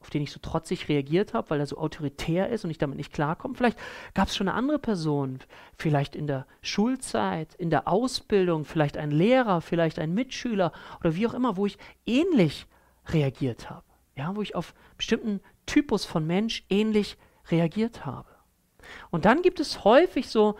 auf 0.00 0.08
den 0.08 0.22
ich 0.22 0.32
so 0.32 0.40
trotzig 0.40 0.88
reagiert 0.88 1.34
habe, 1.34 1.50
weil 1.50 1.60
er 1.60 1.66
so 1.66 1.76
autoritär 1.76 2.48
ist 2.48 2.64
und 2.64 2.70
ich 2.70 2.78
damit 2.78 2.96
nicht 2.96 3.12
klarkomme. 3.12 3.54
Vielleicht 3.54 3.78
gab 4.14 4.28
es 4.28 4.36
schon 4.36 4.48
eine 4.48 4.56
andere 4.56 4.78
Person, 4.78 5.40
vielleicht 5.76 6.16
in 6.16 6.26
der 6.26 6.46
Schulzeit, 6.62 7.54
in 7.56 7.68
der 7.68 7.86
Ausbildung, 7.86 8.64
vielleicht 8.64 8.96
ein 8.96 9.10
Lehrer, 9.10 9.60
vielleicht 9.60 9.98
ein 9.98 10.14
Mitschüler 10.14 10.72
oder 11.00 11.14
wie 11.16 11.26
auch 11.26 11.34
immer, 11.34 11.58
wo 11.58 11.66
ich 11.66 11.76
ähnlich 12.06 12.66
reagiert 13.08 13.68
habe. 13.68 13.84
Ja, 14.16 14.34
wo 14.34 14.42
ich 14.42 14.54
auf 14.54 14.74
bestimmten 14.96 15.40
Typus 15.68 16.04
von 16.04 16.26
Mensch 16.26 16.64
ähnlich 16.68 17.16
reagiert 17.50 18.04
habe. 18.04 18.28
Und 19.10 19.24
dann 19.24 19.42
gibt 19.42 19.60
es 19.60 19.84
häufig 19.84 20.28
so 20.28 20.56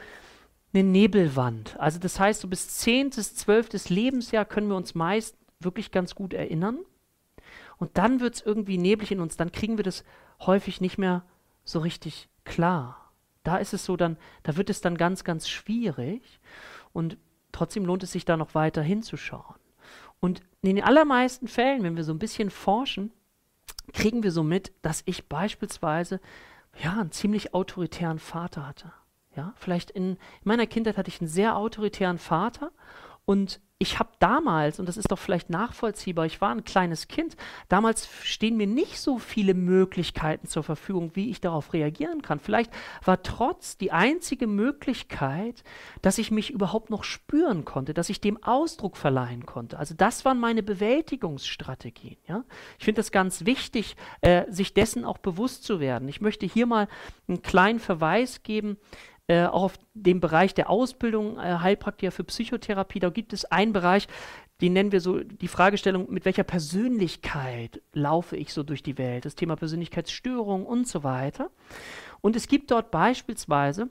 eine 0.73 0.85
Nebelwand. 0.85 1.79
Also 1.81 1.99
das 1.99 2.21
heißt, 2.21 2.43
so 2.43 2.49
bis 2.49 2.69
10. 2.69 3.11
bis 3.11 3.35
12. 3.35 3.89
Lebensjahr 3.89 4.45
können 4.45 4.69
wir 4.69 4.77
uns 4.77 4.95
meist 4.95 5.37
wirklich 5.61 5.91
ganz 5.91 6.15
gut 6.15 6.35
erinnern. 6.35 6.79
Und 7.79 7.97
dann 7.97 8.21
wird 8.21 8.37
es 8.37 8.43
irgendwie 8.43 8.79
neblig 8.79 9.13
in 9.13 9.21
uns, 9.21 9.37
dann 9.37 9.53
kriegen 9.53 9.77
wir 9.77 9.85
das 9.85 10.05
häufig 10.41 10.81
nicht 10.81 10.99
mehr 10.99 11.25
so 11.65 11.79
richtig 11.79 12.29
klar. 12.45 13.13
Da 13.45 13.57
ist 13.57 13.73
es 13.73 13.85
so, 13.85 13.97
dann, 13.97 14.19
da 14.43 14.57
wird 14.57 14.69
es 14.69 14.81
dann 14.81 14.99
ganz, 14.99 15.25
ganz 15.25 15.49
schwierig. 15.49 16.41
Und 16.93 17.17
trotzdem 17.53 17.87
lohnt 17.87 18.03
es 18.03 18.13
sich 18.13 18.25
da 18.25 18.37
noch 18.37 18.55
weiter 18.55 18.83
hinzuschauen. 18.83 19.57
Und 20.21 20.43
in 20.63 20.77
den 20.77 20.85
allermeisten 20.85 21.47
Fällen, 21.47 21.83
wenn 21.83 21.97
wir 21.97 22.05
so 22.05 22.13
ein 22.13 22.19
bisschen 22.19 22.51
forschen, 22.51 23.13
kriegen 23.93 24.23
wir 24.23 24.33
so 24.33 24.43
mit, 24.43 24.73
dass 24.83 25.03
ich 25.07 25.29
beispielsweise 25.29 26.21
ja, 26.83 26.93
einen 26.93 27.13
ziemlich 27.13 27.55
autoritären 27.55 28.19
Vater 28.19 28.67
hatte. 28.67 28.93
Ja, 29.37 29.53
vielleicht 29.57 29.91
in, 29.91 30.13
in 30.13 30.19
meiner 30.45 30.67
Kindheit 30.67 30.97
hatte 30.97 31.09
ich 31.09 31.21
einen 31.21 31.29
sehr 31.29 31.57
autoritären 31.57 32.19
Vater 32.19 32.73
Und 33.29 33.61
ich 33.79 33.99
habe 33.99 34.09
damals, 34.21 34.81
und 34.81 34.89
das 34.89 34.97
ist 34.97 35.13
doch 35.13 35.19
vielleicht 35.19 35.51
nachvollziehbar, 35.51 36.25
ich 36.25 36.41
war 36.41 36.51
ein 36.51 36.65
kleines 36.65 37.09
Kind, 37.09 37.37
damals 37.69 38.09
stehen 38.23 38.57
mir 38.57 38.67
nicht 38.67 38.99
so 38.99 39.19
viele 39.19 39.53
Möglichkeiten 39.53 40.47
zur 40.47 40.63
Verfügung, 40.63 41.11
wie 41.13 41.29
ich 41.29 41.43
darauf 41.43 41.75
reagieren 41.75 42.23
kann. 42.23 42.41
Vielleicht 42.41 42.73
war 43.05 43.23
trotz 43.23 43.77
die 43.77 43.93
einzige 43.93 44.47
Möglichkeit, 44.47 45.63
dass 46.01 46.17
ich 46.17 46.31
mich 46.31 46.51
überhaupt 46.51 46.89
noch 46.89 47.05
spüren 47.05 47.67
konnte, 47.67 47.93
dass 47.93 48.09
ich 48.09 48.23
dem 48.23 48.43
Ausdruck 48.43 48.97
verleihen 48.97 49.45
konnte. 49.45 49.79
Also 49.79 49.95
das 49.95 50.25
waren 50.25 50.41
meine 50.41 50.63
Bewältigungsstrategien. 50.63 52.17
Ja? 52.27 52.45
Ich 52.79 52.87
finde 52.87 53.03
es 53.03 53.13
ganz 53.13 53.45
wichtig, 53.45 53.95
äh, 54.23 54.51
sich 54.51 54.73
dessen 54.73 55.05
auch 55.05 55.19
bewusst 55.19 55.65
zu 55.65 55.81
werden. 55.81 56.09
Ich 56.09 56.23
möchte 56.23 56.47
hier 56.47 56.65
mal 56.65 56.89
einen 57.29 57.43
kleinen 57.43 57.79
Verweis 57.79 58.43
geben 58.43 58.79
äh, 59.29 59.45
auch 59.45 59.63
auf 59.63 59.79
dem 59.95 60.21
Bereich 60.21 60.55
der 60.55 60.71
Ausbildung 60.71 61.39
äh, 61.39 61.59
Heilpraktiker 61.61 62.11
für 62.11 62.25
Psychotherapie. 62.25 62.99
Da 62.99 63.11
gibt 63.11 63.33
es 63.33 63.45
einen 63.45 63.73
Bereich, 63.73 64.09
den 64.61 64.73
nennen 64.73 64.91
wir 64.91 65.01
so 65.01 65.21
die 65.21 65.49
Fragestellung, 65.49 66.11
mit 66.11 66.25
welcher 66.25 66.45
Persönlichkeit 66.45 67.81
laufe 67.93 68.37
ich 68.37 68.53
so 68.53 68.63
durch 68.63 68.83
die 68.83 68.99
Welt, 68.99 69.25
das 69.25 69.35
Thema 69.35 69.55
Persönlichkeitsstörung 69.57 70.67
und 70.67 70.89
so 70.89 71.05
weiter. 71.05 71.51
Und 72.21 72.37
es 72.37 72.49
gibt 72.49 72.71
dort 72.71 72.91
beispielsweise 72.91 73.91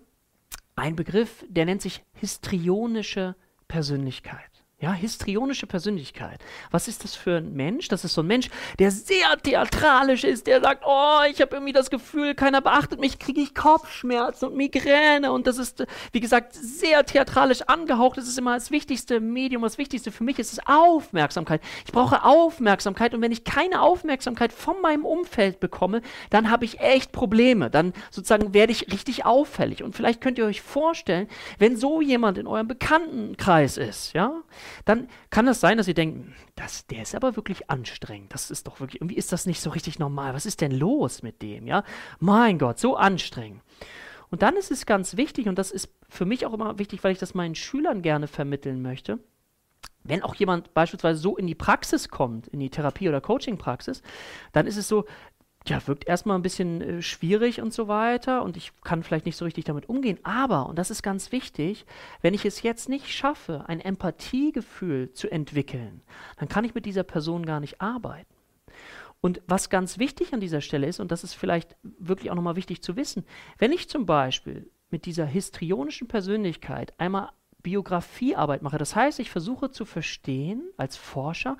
einen 0.76 0.96
Begriff, 0.96 1.46
der 1.48 1.66
nennt 1.66 1.82
sich 1.82 2.04
histrionische 2.14 3.36
Persönlichkeit. 3.68 4.57
Ja, 4.80 4.94
histrionische 4.94 5.66
Persönlichkeit. 5.66 6.40
Was 6.70 6.88
ist 6.88 7.04
das 7.04 7.16
für 7.16 7.38
ein 7.38 7.54
Mensch? 7.54 7.88
Das 7.88 8.06
ist 8.06 8.14
so 8.14 8.22
ein 8.22 8.28
Mensch, 8.28 8.52
der 8.78 8.92
sehr 8.92 9.36
theatralisch 9.42 10.24
ist, 10.24 10.46
der 10.46 10.62
sagt, 10.62 10.84
oh, 10.86 11.22
ich 11.32 11.42
habe 11.42 11.56
irgendwie 11.56 11.74
das 11.74 11.90
Gefühl, 11.90 12.36
keiner 12.36 12.62
beachtet 12.62 13.00
mich, 13.00 13.18
kriege 13.18 13.42
ich 13.42 13.56
Kopfschmerzen 13.56 14.50
und 14.50 14.56
Migräne 14.56 15.32
und 15.32 15.48
das 15.48 15.58
ist, 15.58 15.84
wie 16.12 16.20
gesagt, 16.20 16.54
sehr 16.54 17.04
theatralisch 17.04 17.64
angehaucht. 17.64 18.20
Das 18.20 18.28
ist 18.28 18.38
immer 18.38 18.54
das 18.54 18.70
wichtigste 18.70 19.20
Medium, 19.20 19.64
das 19.64 19.80
wichtigste 19.80 20.12
für 20.12 20.24
mich 20.24 20.38
ist 20.38 20.54
es 20.54 20.60
Aufmerksamkeit. 20.68 21.62
Ich 21.88 21.92
brauche 21.92 22.24
Aufmerksamkeit 22.24 23.16
und 23.16 23.22
wenn 23.22 23.32
ich 23.32 23.46
keine 23.46 23.82
Aufmerksamkeit 23.82 24.54
von 24.54 24.80
meinem 24.84 25.06
Umfeld 25.06 25.60
bekomme, 25.60 26.04
dann 26.30 26.52
habe 26.52 26.66
ich 26.66 26.82
echt 26.82 27.12
Probleme. 27.12 27.72
Dann 27.72 27.94
sozusagen 28.12 28.54
werde 28.54 28.74
ich 28.74 28.92
richtig 28.92 29.26
auffällig 29.26 29.82
und 29.82 29.96
vielleicht 29.96 30.22
könnt 30.22 30.38
ihr 30.38 30.46
euch 30.46 30.62
vorstellen, 30.62 31.28
wenn 31.58 31.78
so 31.78 32.00
jemand 32.00 32.38
in 32.38 32.46
eurem 32.46 32.68
Bekanntenkreis 32.68 33.78
ist, 33.78 34.14
ja, 34.14 34.44
dann 34.86 35.08
kann 35.30 35.48
es 35.48 35.60
sein, 35.60 35.78
dass 35.78 35.88
ihr 35.88 35.94
denkt, 35.94 36.34
das, 36.56 36.88
der 36.88 37.04
ist 37.04 37.16
aber 37.16 37.36
wirklich 37.36 37.70
anstrengend. 37.70 38.34
Das 38.34 38.52
ist 38.52 38.68
doch 38.68 38.80
wirklich, 38.80 39.02
irgendwie 39.02 39.18
ist 39.18 39.32
das 39.32 39.46
nicht 39.46 39.62
so 39.62 39.70
richtig 39.70 40.00
normal. 40.00 40.34
Was 40.34 40.46
ist 40.46 40.62
denn 40.62 40.72
los 40.72 41.24
mit 41.24 41.42
dem? 41.42 41.68
Ja, 41.68 41.84
mein 42.20 42.58
Gott, 42.60 42.80
so 42.80 42.96
anstrengend. 42.96 43.62
Und 44.30 44.42
dann 44.42 44.56
ist 44.58 44.72
es 44.72 44.86
ganz 44.86 45.16
wichtig, 45.18 45.48
und 45.48 45.58
das 45.58 45.72
ist 45.72 45.90
für 46.10 46.26
mich 46.26 46.46
auch 46.46 46.54
immer 46.54 46.80
wichtig, 46.80 47.04
weil 47.04 47.14
ich 47.14 47.20
das 47.20 47.34
meinen 47.34 47.56
Schülern 47.56 48.02
gerne 48.02 48.28
vermitteln 48.28 48.82
möchte, 48.82 49.20
wenn 50.04 50.24
auch 50.24 50.36
jemand 50.36 50.74
beispielsweise 50.74 51.20
so 51.20 51.38
in 51.38 51.48
die 51.48 51.56
Praxis 51.56 52.10
kommt, 52.10 52.48
in 52.48 52.60
die 52.60 52.70
Therapie- 52.70 53.10
oder 53.10 53.22
Coaching-Praxis, 53.22 54.02
dann 54.54 54.68
ist 54.68 54.78
es 54.78 54.88
so, 54.88 55.06
ja, 55.70 55.86
wirkt 55.88 56.08
erstmal 56.08 56.38
ein 56.38 56.42
bisschen 56.42 56.82
äh, 56.82 57.02
schwierig 57.02 57.62
und 57.62 57.74
so 57.74 57.88
weiter 57.88 58.44
und 58.44 58.58
ich 58.58 58.72
kann 58.84 59.04
vielleicht 59.04 59.26
nicht 59.26 59.38
so 59.38 59.46
richtig 59.46 59.66
damit 59.66 59.90
umgehen. 59.90 60.20
Aber, 60.24 60.68
und 60.68 60.78
das 60.78 60.92
ist 60.92 61.04
ganz 61.04 61.32
wichtig, 61.32 61.86
wenn 62.22 62.34
ich 62.34 62.46
es 62.46 62.62
jetzt 62.62 62.90
nicht 62.90 63.08
schaffe, 63.08 63.66
ein 63.68 63.80
Empathiegefühl 63.80 65.12
zu 65.14 65.30
entwickeln, 65.30 66.02
dann 66.38 66.48
kann 66.50 66.66
ich 66.66 66.76
mit 66.76 66.86
dieser 66.86 67.04
Person 67.04 67.46
gar 67.46 67.60
nicht 67.60 67.82
arbeiten. 67.82 68.34
Und 69.22 69.42
was 69.48 69.70
ganz 69.70 69.98
wichtig 69.98 70.34
an 70.34 70.40
dieser 70.40 70.62
Stelle 70.62 70.88
ist, 70.88 71.00
und 71.00 71.12
das 71.12 71.24
ist 71.24 71.34
vielleicht 71.34 71.76
wirklich 71.84 72.30
auch 72.32 72.36
nochmal 72.36 72.56
wichtig 72.56 72.82
zu 72.82 72.96
wissen, 72.96 73.26
wenn 73.58 73.72
ich 73.72 73.90
zum 73.90 74.06
Beispiel 74.06 74.70
mit 74.90 75.06
dieser 75.06 75.26
histrionischen 75.26 76.08
Persönlichkeit 76.08 76.94
einmal 77.00 77.30
Biografiearbeit 77.64 78.62
mache, 78.62 78.78
das 78.78 78.96
heißt, 78.96 79.20
ich 79.20 79.30
versuche 79.30 79.72
zu 79.72 79.86
verstehen 79.86 80.64
als 80.78 80.96
Forscher, 80.96 81.58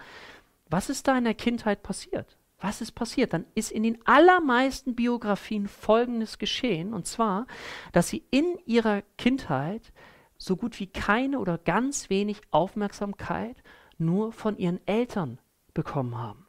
was 0.70 0.90
ist 0.90 1.08
da 1.08 1.18
in 1.18 1.24
der 1.24 1.34
Kindheit 1.34 1.84
passiert? 1.84 2.38
Was 2.60 2.82
ist 2.82 2.94
passiert? 2.94 3.34
Dann 3.34 3.46
ist 3.54 3.72
in 3.72 3.84
den 3.84 4.00
allermeisten 4.08 4.96
Biografien 4.96 5.68
Folgendes 5.68 6.40
geschehen, 6.40 6.94
und 6.94 7.06
zwar, 7.06 7.46
dass 7.92 8.08
sie 8.10 8.24
in 8.32 8.58
ihrer 8.66 9.04
Kindheit 9.18 9.94
so 10.38 10.56
gut 10.56 10.80
wie 10.80 10.88
keine 10.88 11.40
oder 11.40 11.58
ganz 11.58 12.10
wenig 12.10 12.42
Aufmerksamkeit 12.52 13.62
nur 13.98 14.32
von 14.32 14.58
ihren 14.58 14.86
Eltern 14.88 15.40
bekommen 15.74 16.18
haben. 16.18 16.47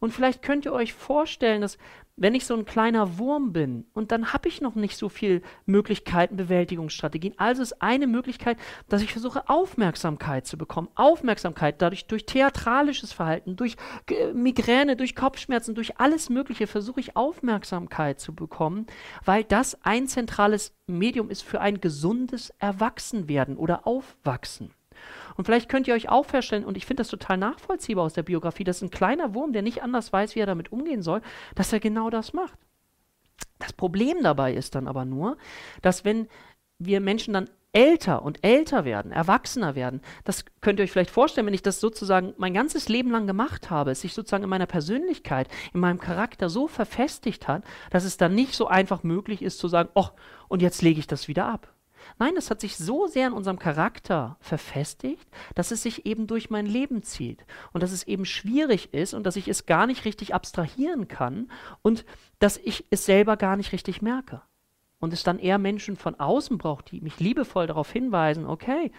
Und 0.00 0.12
vielleicht 0.12 0.42
könnt 0.42 0.64
ihr 0.64 0.72
euch 0.72 0.92
vorstellen, 0.92 1.60
dass 1.60 1.78
wenn 2.18 2.34
ich 2.34 2.44
so 2.44 2.54
ein 2.54 2.64
kleiner 2.64 3.18
Wurm 3.18 3.52
bin 3.52 3.86
und 3.94 4.10
dann 4.10 4.32
habe 4.32 4.48
ich 4.48 4.60
noch 4.60 4.74
nicht 4.74 4.96
so 4.96 5.08
viele 5.08 5.40
Möglichkeiten, 5.66 6.36
Bewältigungsstrategien. 6.36 7.34
Also 7.38 7.62
ist 7.62 7.80
eine 7.80 8.06
Möglichkeit, 8.06 8.58
dass 8.88 9.02
ich 9.02 9.12
versuche, 9.12 9.48
Aufmerksamkeit 9.48 10.46
zu 10.46 10.58
bekommen. 10.58 10.88
Aufmerksamkeit 10.96 11.80
dadurch 11.80 12.06
durch 12.06 12.26
theatralisches 12.26 13.12
Verhalten, 13.12 13.56
durch 13.56 13.76
äh, 14.10 14.32
Migräne, 14.32 14.96
durch 14.96 15.14
Kopfschmerzen, 15.14 15.74
durch 15.74 16.00
alles 16.00 16.28
Mögliche 16.28 16.66
versuche 16.66 17.00
ich 17.00 17.16
Aufmerksamkeit 17.16 18.20
zu 18.20 18.34
bekommen, 18.34 18.86
weil 19.24 19.44
das 19.44 19.78
ein 19.84 20.08
zentrales 20.08 20.74
Medium 20.86 21.30
ist 21.30 21.42
für 21.42 21.60
ein 21.60 21.80
gesundes 21.80 22.50
Erwachsenwerden 22.58 23.56
oder 23.56 23.86
Aufwachsen. 23.86 24.72
Und 25.36 25.44
vielleicht 25.44 25.68
könnt 25.68 25.86
ihr 25.86 25.94
euch 25.94 26.08
auch 26.08 26.26
vorstellen, 26.26 26.64
und 26.64 26.76
ich 26.76 26.86
finde 26.86 27.02
das 27.02 27.08
total 27.08 27.36
nachvollziehbar 27.36 28.04
aus 28.04 28.14
der 28.14 28.22
Biografie, 28.22 28.64
dass 28.64 28.82
ein 28.82 28.90
kleiner 28.90 29.34
Wurm, 29.34 29.52
der 29.52 29.62
nicht 29.62 29.82
anders 29.82 30.12
weiß, 30.12 30.34
wie 30.34 30.40
er 30.40 30.46
damit 30.46 30.72
umgehen 30.72 31.02
soll, 31.02 31.20
dass 31.54 31.72
er 31.72 31.80
genau 31.80 32.10
das 32.10 32.32
macht. 32.32 32.58
Das 33.58 33.72
Problem 33.72 34.18
dabei 34.22 34.54
ist 34.54 34.74
dann 34.74 34.88
aber 34.88 35.04
nur, 35.04 35.36
dass 35.82 36.04
wenn 36.04 36.28
wir 36.78 37.00
Menschen 37.00 37.34
dann 37.34 37.48
älter 37.72 38.22
und 38.22 38.44
älter 38.44 38.84
werden, 38.84 39.12
erwachsener 39.12 39.74
werden, 39.74 40.00
das 40.24 40.44
könnt 40.60 40.80
ihr 40.80 40.84
euch 40.84 40.90
vielleicht 40.90 41.10
vorstellen, 41.10 41.46
wenn 41.46 41.54
ich 41.54 41.62
das 41.62 41.80
sozusagen 41.80 42.34
mein 42.38 42.54
ganzes 42.54 42.88
Leben 42.88 43.10
lang 43.10 43.26
gemacht 43.26 43.70
habe, 43.70 43.90
es 43.90 44.00
sich 44.00 44.14
sozusagen 44.14 44.44
in 44.44 44.50
meiner 44.50 44.66
Persönlichkeit, 44.66 45.48
in 45.74 45.80
meinem 45.80 46.00
Charakter 46.00 46.48
so 46.48 46.66
verfestigt 46.66 47.46
hat, 47.46 47.62
dass 47.90 48.04
es 48.04 48.16
dann 48.16 48.34
nicht 48.34 48.54
so 48.54 48.66
einfach 48.68 49.02
möglich 49.02 49.42
ist 49.42 49.58
zu 49.58 49.68
sagen, 49.68 49.90
oh, 49.94 50.08
und 50.48 50.62
jetzt 50.62 50.82
lege 50.82 50.98
ich 50.98 51.06
das 51.06 51.28
wieder 51.28 51.46
ab. 51.46 51.72
Nein, 52.18 52.36
es 52.36 52.50
hat 52.50 52.60
sich 52.60 52.76
so 52.76 53.06
sehr 53.06 53.28
in 53.28 53.32
unserem 53.32 53.58
Charakter 53.58 54.36
verfestigt, 54.40 55.28
dass 55.54 55.70
es 55.70 55.82
sich 55.82 56.06
eben 56.06 56.26
durch 56.26 56.50
mein 56.50 56.66
Leben 56.66 57.02
zieht 57.02 57.44
und 57.72 57.82
dass 57.82 57.92
es 57.92 58.06
eben 58.06 58.24
schwierig 58.24 58.92
ist 58.94 59.14
und 59.14 59.24
dass 59.24 59.36
ich 59.36 59.48
es 59.48 59.66
gar 59.66 59.86
nicht 59.86 60.04
richtig 60.04 60.34
abstrahieren 60.34 61.08
kann 61.08 61.50
und 61.82 62.04
dass 62.38 62.56
ich 62.56 62.86
es 62.90 63.04
selber 63.04 63.36
gar 63.36 63.56
nicht 63.56 63.72
richtig 63.72 64.02
merke. 64.02 64.42
Und 65.00 65.12
es 65.12 65.22
dann 65.22 65.38
eher 65.38 65.58
Menschen 65.58 65.96
von 65.96 66.18
außen 66.18 66.58
braucht, 66.58 66.90
die 66.90 67.00
mich 67.00 67.20
liebevoll 67.20 67.68
darauf 67.68 67.92
hinweisen, 67.92 68.46
okay, 68.46 68.90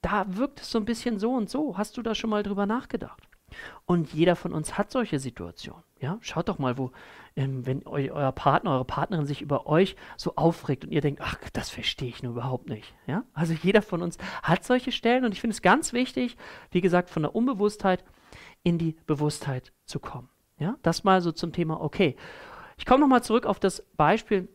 da 0.00 0.24
wirkt 0.36 0.60
es 0.60 0.70
so 0.70 0.78
ein 0.78 0.84
bisschen 0.84 1.18
so 1.18 1.32
und 1.32 1.50
so. 1.50 1.76
Hast 1.76 1.96
du 1.96 2.02
da 2.02 2.14
schon 2.14 2.30
mal 2.30 2.42
drüber 2.42 2.66
nachgedacht? 2.66 3.28
Und 3.84 4.12
jeder 4.12 4.36
von 4.36 4.52
uns 4.52 4.78
hat 4.78 4.90
solche 4.90 5.18
Situationen. 5.18 5.82
Ja, 6.00 6.18
schaut 6.20 6.48
doch 6.48 6.58
mal, 6.58 6.78
wo, 6.78 6.90
ähm, 7.36 7.64
wenn 7.66 7.86
eu, 7.86 8.10
euer 8.12 8.32
Partner, 8.32 8.72
eure 8.72 8.84
Partnerin 8.84 9.26
sich 9.26 9.40
über 9.40 9.66
euch 9.66 9.96
so 10.16 10.34
aufregt 10.36 10.84
und 10.84 10.92
ihr 10.92 11.00
denkt, 11.00 11.20
ach, 11.22 11.36
das 11.52 11.70
verstehe 11.70 12.08
ich 12.08 12.22
nur 12.22 12.32
überhaupt 12.32 12.68
nicht. 12.68 12.94
Ja, 13.06 13.24
also 13.34 13.54
jeder 13.54 13.82
von 13.82 14.02
uns 14.02 14.18
hat 14.42 14.64
solche 14.64 14.92
Stellen 14.92 15.24
und 15.24 15.32
ich 15.32 15.40
finde 15.40 15.54
es 15.54 15.62
ganz 15.62 15.92
wichtig, 15.92 16.36
wie 16.70 16.80
gesagt, 16.80 17.10
von 17.10 17.22
der 17.22 17.34
Unbewusstheit 17.34 18.04
in 18.62 18.78
die 18.78 18.96
Bewusstheit 19.06 19.72
zu 19.84 20.00
kommen. 20.00 20.28
Ja, 20.58 20.76
das 20.82 21.04
mal 21.04 21.20
so 21.20 21.32
zum 21.32 21.52
Thema, 21.52 21.80
okay. 21.80 22.16
Ich 22.78 22.86
komme 22.86 23.00
nochmal 23.00 23.22
zurück 23.22 23.46
auf 23.46 23.60
das 23.60 23.82
Beispiel 23.96 24.48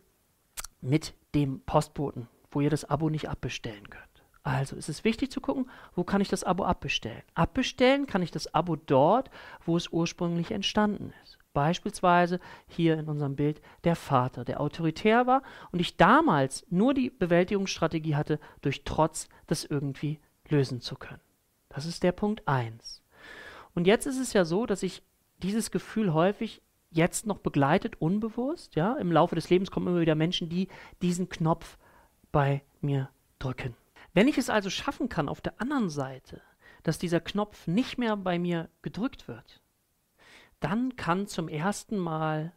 mit 0.81 1.13
dem 1.33 1.61
Postboten, 1.61 2.27
wo 2.51 2.61
ihr 2.61 2.69
das 2.69 2.85
Abo 2.85 3.09
nicht 3.09 3.29
abbestellen 3.29 3.89
könnt. 3.89 4.06
Also 4.47 4.77
es 4.77 4.87
ist 4.87 5.03
wichtig 5.03 5.29
zu 5.29 5.41
gucken, 5.41 5.69
wo 5.93 6.05
kann 6.05 6.21
ich 6.21 6.29
das 6.29 6.45
Abo 6.45 6.63
abbestellen. 6.63 7.21
Abbestellen 7.33 8.07
kann 8.07 8.21
ich 8.21 8.31
das 8.31 8.53
Abo 8.53 8.77
dort, 8.77 9.29
wo 9.65 9.75
es 9.75 9.89
ursprünglich 9.89 10.51
entstanden 10.51 11.13
ist. 11.21 11.37
Beispielsweise 11.51 12.39
hier 12.65 12.97
in 12.97 13.09
unserem 13.09 13.35
Bild 13.35 13.61
der 13.83 13.97
Vater, 13.97 14.45
der 14.45 14.61
autoritär 14.61 15.27
war 15.27 15.41
und 15.73 15.81
ich 15.81 15.97
damals 15.97 16.65
nur 16.69 16.93
die 16.93 17.09
Bewältigungsstrategie 17.09 18.15
hatte, 18.15 18.39
durch 18.61 18.85
Trotz 18.85 19.27
das 19.47 19.65
irgendwie 19.65 20.17
lösen 20.47 20.79
zu 20.79 20.95
können. 20.95 21.19
Das 21.67 21.85
ist 21.85 22.01
der 22.03 22.13
Punkt 22.13 22.47
1. 22.47 23.03
Und 23.75 23.85
jetzt 23.85 24.05
ist 24.05 24.17
es 24.17 24.31
ja 24.31 24.45
so, 24.45 24.65
dass 24.65 24.81
ich 24.81 25.03
dieses 25.43 25.71
Gefühl 25.71 26.13
häufig 26.13 26.61
jetzt 26.89 27.27
noch 27.27 27.39
begleitet, 27.39 27.99
unbewusst. 27.99 28.77
Ja? 28.77 28.93
Im 28.93 29.11
Laufe 29.11 29.35
des 29.35 29.49
Lebens 29.49 29.71
kommen 29.71 29.87
immer 29.87 29.99
wieder 29.99 30.15
Menschen, 30.15 30.47
die 30.47 30.69
diesen 31.01 31.27
Knopf 31.27 31.77
bei 32.31 32.61
mir 32.79 33.09
drücken. 33.39 33.75
Wenn 34.13 34.27
ich 34.27 34.37
es 34.37 34.49
also 34.49 34.69
schaffen 34.69 35.09
kann, 35.09 35.29
auf 35.29 35.41
der 35.41 35.61
anderen 35.61 35.89
Seite, 35.89 36.41
dass 36.83 36.97
dieser 36.99 37.19
Knopf 37.19 37.67
nicht 37.67 37.97
mehr 37.97 38.15
bei 38.17 38.39
mir 38.39 38.69
gedrückt 38.81 39.27
wird, 39.27 39.61
dann 40.59 40.95
kann 40.95 41.27
zum 41.27 41.49
ersten 41.49 41.97
Mal 41.97 42.53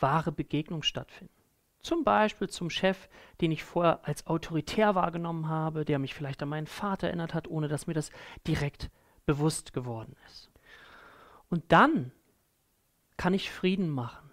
wahre 0.00 0.32
Begegnung 0.32 0.82
stattfinden. 0.82 1.32
Zum 1.80 2.02
Beispiel 2.02 2.48
zum 2.48 2.70
Chef, 2.70 3.08
den 3.42 3.52
ich 3.52 3.62
vorher 3.62 4.06
als 4.06 4.26
autoritär 4.26 4.94
wahrgenommen 4.94 5.48
habe, 5.48 5.84
der 5.84 5.98
mich 5.98 6.14
vielleicht 6.14 6.42
an 6.42 6.48
meinen 6.48 6.66
Vater 6.66 7.08
erinnert 7.08 7.34
hat, 7.34 7.46
ohne 7.46 7.68
dass 7.68 7.86
mir 7.86 7.92
das 7.92 8.10
direkt 8.46 8.90
bewusst 9.26 9.74
geworden 9.74 10.16
ist. 10.26 10.50
Und 11.50 11.72
dann 11.72 12.12
kann 13.16 13.34
ich 13.34 13.50
Frieden 13.50 13.90
machen. 13.90 14.30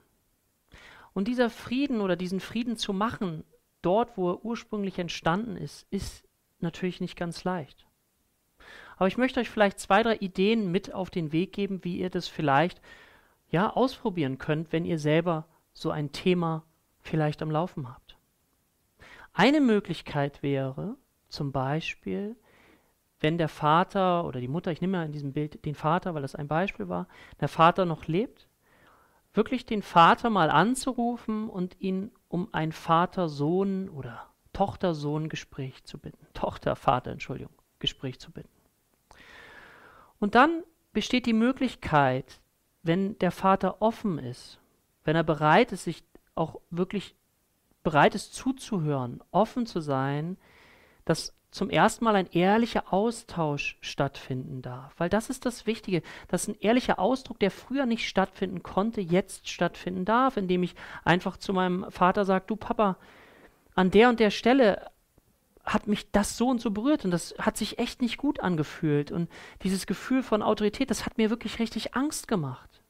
Und 1.14 1.28
dieser 1.28 1.50
Frieden 1.50 2.00
oder 2.00 2.16
diesen 2.16 2.40
Frieden 2.40 2.78
zu 2.78 2.94
machen, 2.94 3.44
dort, 3.82 4.18
wo 4.18 4.32
er 4.32 4.46
ursprünglich 4.46 4.98
entstanden 4.98 5.58
ist, 5.58 5.86
ist 5.90 6.24
natürlich 6.64 7.02
nicht 7.02 7.16
ganz 7.16 7.44
leicht. 7.44 7.86
Aber 8.98 9.08
ich 9.08 9.18
möchte 9.18 9.40
euch 9.40 9.50
vielleicht 9.50 9.80
zwei, 9.80 10.04
drei 10.04 10.16
Ideen 10.18 10.72
mit 10.72 10.94
auf 10.94 11.10
den 11.10 11.32
Weg 11.32 11.54
geben, 11.54 11.84
wie 11.84 11.98
ihr 11.98 12.10
das 12.10 12.28
vielleicht 12.28 12.82
ja 13.50 13.72
ausprobieren 13.72 14.38
könnt, 14.38 14.72
wenn 14.72 14.86
ihr 14.86 15.00
selber 15.00 15.48
so 15.74 15.92
ein 15.92 16.12
Thema 16.12 16.64
vielleicht 17.00 17.42
am 17.42 17.52
Laufen 17.52 17.90
habt. 17.90 18.18
Eine 19.34 19.62
Möglichkeit 19.62 20.44
wäre 20.44 20.98
zum 21.30 21.52
Beispiel, 21.52 22.36
wenn 23.20 23.38
der 23.38 23.50
Vater 23.50 24.26
oder 24.26 24.40
die 24.40 24.48
Mutter, 24.48 24.72
ich 24.72 24.82
nehme 24.82 24.98
ja 24.98 25.04
in 25.04 25.12
diesem 25.12 25.34
Bild 25.34 25.64
den 25.66 25.76
Vater, 25.76 26.14
weil 26.14 26.22
das 26.22 26.36
ein 26.36 26.48
Beispiel 26.48 26.90
war, 26.90 27.08
der 27.40 27.48
Vater 27.48 27.86
noch 27.86 28.08
lebt, 28.08 28.48
wirklich 29.34 29.66
den 29.66 29.82
Vater 29.82 30.30
mal 30.30 30.50
anzurufen 30.50 31.50
und 31.50 31.80
ihn 31.80 32.12
um 32.28 32.50
ein 32.52 32.72
Vater-Sohn 32.72 33.90
oder 33.90 34.31
Tochter-Sohn-Gespräch 34.62 35.86
zu 35.86 35.98
bitten. 35.98 36.24
Tochter-Vater, 36.36 37.10
Entschuldigung, 37.10 37.52
Gespräch 37.80 38.20
zu 38.20 38.30
bitten. 38.30 38.48
Und 40.20 40.36
dann 40.36 40.62
besteht 40.94 41.26
die 41.26 41.34
Möglichkeit, 41.34 42.42
wenn 42.84 43.18
der 43.18 43.32
Vater 43.32 43.82
offen 43.82 44.20
ist, 44.20 44.60
wenn 45.04 45.16
er 45.16 45.24
bereit 45.24 45.72
ist, 45.72 45.86
sich 45.86 46.04
auch 46.36 46.62
wirklich 46.70 47.16
bereit 47.82 48.14
ist 48.14 48.36
zuzuhören, 48.36 49.24
offen 49.32 49.66
zu 49.66 49.80
sein, 49.80 50.38
dass 51.06 51.34
zum 51.50 51.72
ersten 51.72 52.06
Mal 52.06 52.16
ein 52.16 52.30
ehrlicher 52.32 52.94
Austausch 52.94 53.80
stattfinden 53.82 54.62
darf. 54.62 54.94
Weil 55.00 55.10
das 55.10 55.32
ist 55.32 55.48
das 55.48 55.66
Wichtige, 55.66 56.04
dass 56.28 56.48
ein 56.48 56.56
ehrlicher 56.60 57.00
Ausdruck, 57.00 57.40
der 57.40 57.50
früher 57.50 57.88
nicht 57.88 58.08
stattfinden 58.08 58.62
konnte, 58.62 59.02
jetzt 59.02 59.50
stattfinden 59.50 60.06
darf, 60.06 60.38
indem 60.38 60.62
ich 60.62 60.76
einfach 61.04 61.38
zu 61.38 61.52
meinem 61.52 61.90
Vater 61.90 62.26
sage, 62.26 62.46
du 62.46 62.56
Papa, 62.56 62.98
an 63.82 63.92
der 63.92 64.10
und 64.10 64.20
der 64.20 64.30
Stelle 64.30 64.90
hat 65.64 65.88
mich 65.88 66.12
das 66.12 66.38
so 66.38 66.48
und 66.48 66.62
so 66.62 66.72
berührt 66.72 67.06
und 67.06 67.12
das 67.12 67.36
hat 67.38 67.58
sich 67.58 67.80
echt 67.80 68.02
nicht 68.02 68.18
gut 68.18 68.40
angefühlt. 68.40 69.12
Und 69.12 69.30
dieses 69.64 69.86
Gefühl 69.86 70.24
von 70.24 70.42
Autorität, 70.42 70.90
das 70.90 71.06
hat 71.06 71.18
mir 71.18 71.30
wirklich 71.30 71.60
richtig 71.60 71.96
Angst 71.96 72.28
gemacht. 72.28 72.82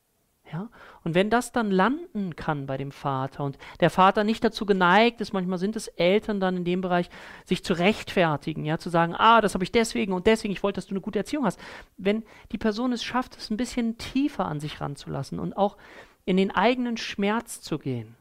Ja? 0.52 0.70
Und 1.04 1.16
wenn 1.16 1.30
das 1.30 1.52
dann 1.52 1.72
landen 1.72 2.36
kann 2.36 2.66
bei 2.66 2.78
dem 2.78 2.92
Vater 2.92 3.44
und 3.44 3.58
der 3.80 3.90
Vater 3.90 4.24
nicht 4.24 4.44
dazu 4.44 4.66
geneigt 4.66 5.22
ist, 5.22 5.34
manchmal 5.34 5.58
sind 5.58 5.76
es 5.76 5.88
Eltern 5.88 6.40
dann 6.40 6.58
in 6.58 6.66
dem 6.66 6.82
Bereich, 6.82 7.10
sich 7.46 7.64
zu 7.64 7.74
rechtfertigen, 7.74 8.66
ja, 8.66 8.78
zu 8.78 8.90
sagen, 8.90 9.16
ah, 9.16 9.42
das 9.42 9.54
habe 9.54 9.64
ich 9.64 9.72
deswegen 9.72 10.14
und 10.14 10.28
deswegen, 10.28 10.54
ich 10.54 10.64
wollte, 10.64 10.78
dass 10.78 10.88
du 10.88 10.92
eine 10.92 11.02
gute 11.02 11.20
Erziehung 11.20 11.46
hast. 11.46 11.60
Wenn 11.98 12.24
die 12.52 12.58
Person 12.58 12.92
es 12.92 13.04
schafft, 13.04 13.38
es 13.38 13.50
ein 13.50 13.58
bisschen 13.58 13.98
tiefer 13.98 14.46
an 14.46 14.60
sich 14.60 14.82
ranzulassen 14.82 15.40
und 15.40 15.56
auch 15.56 15.78
in 16.26 16.38
den 16.38 16.52
eigenen 16.52 16.98
Schmerz 16.98 17.62
zu 17.62 17.80
gehen. 17.80 18.16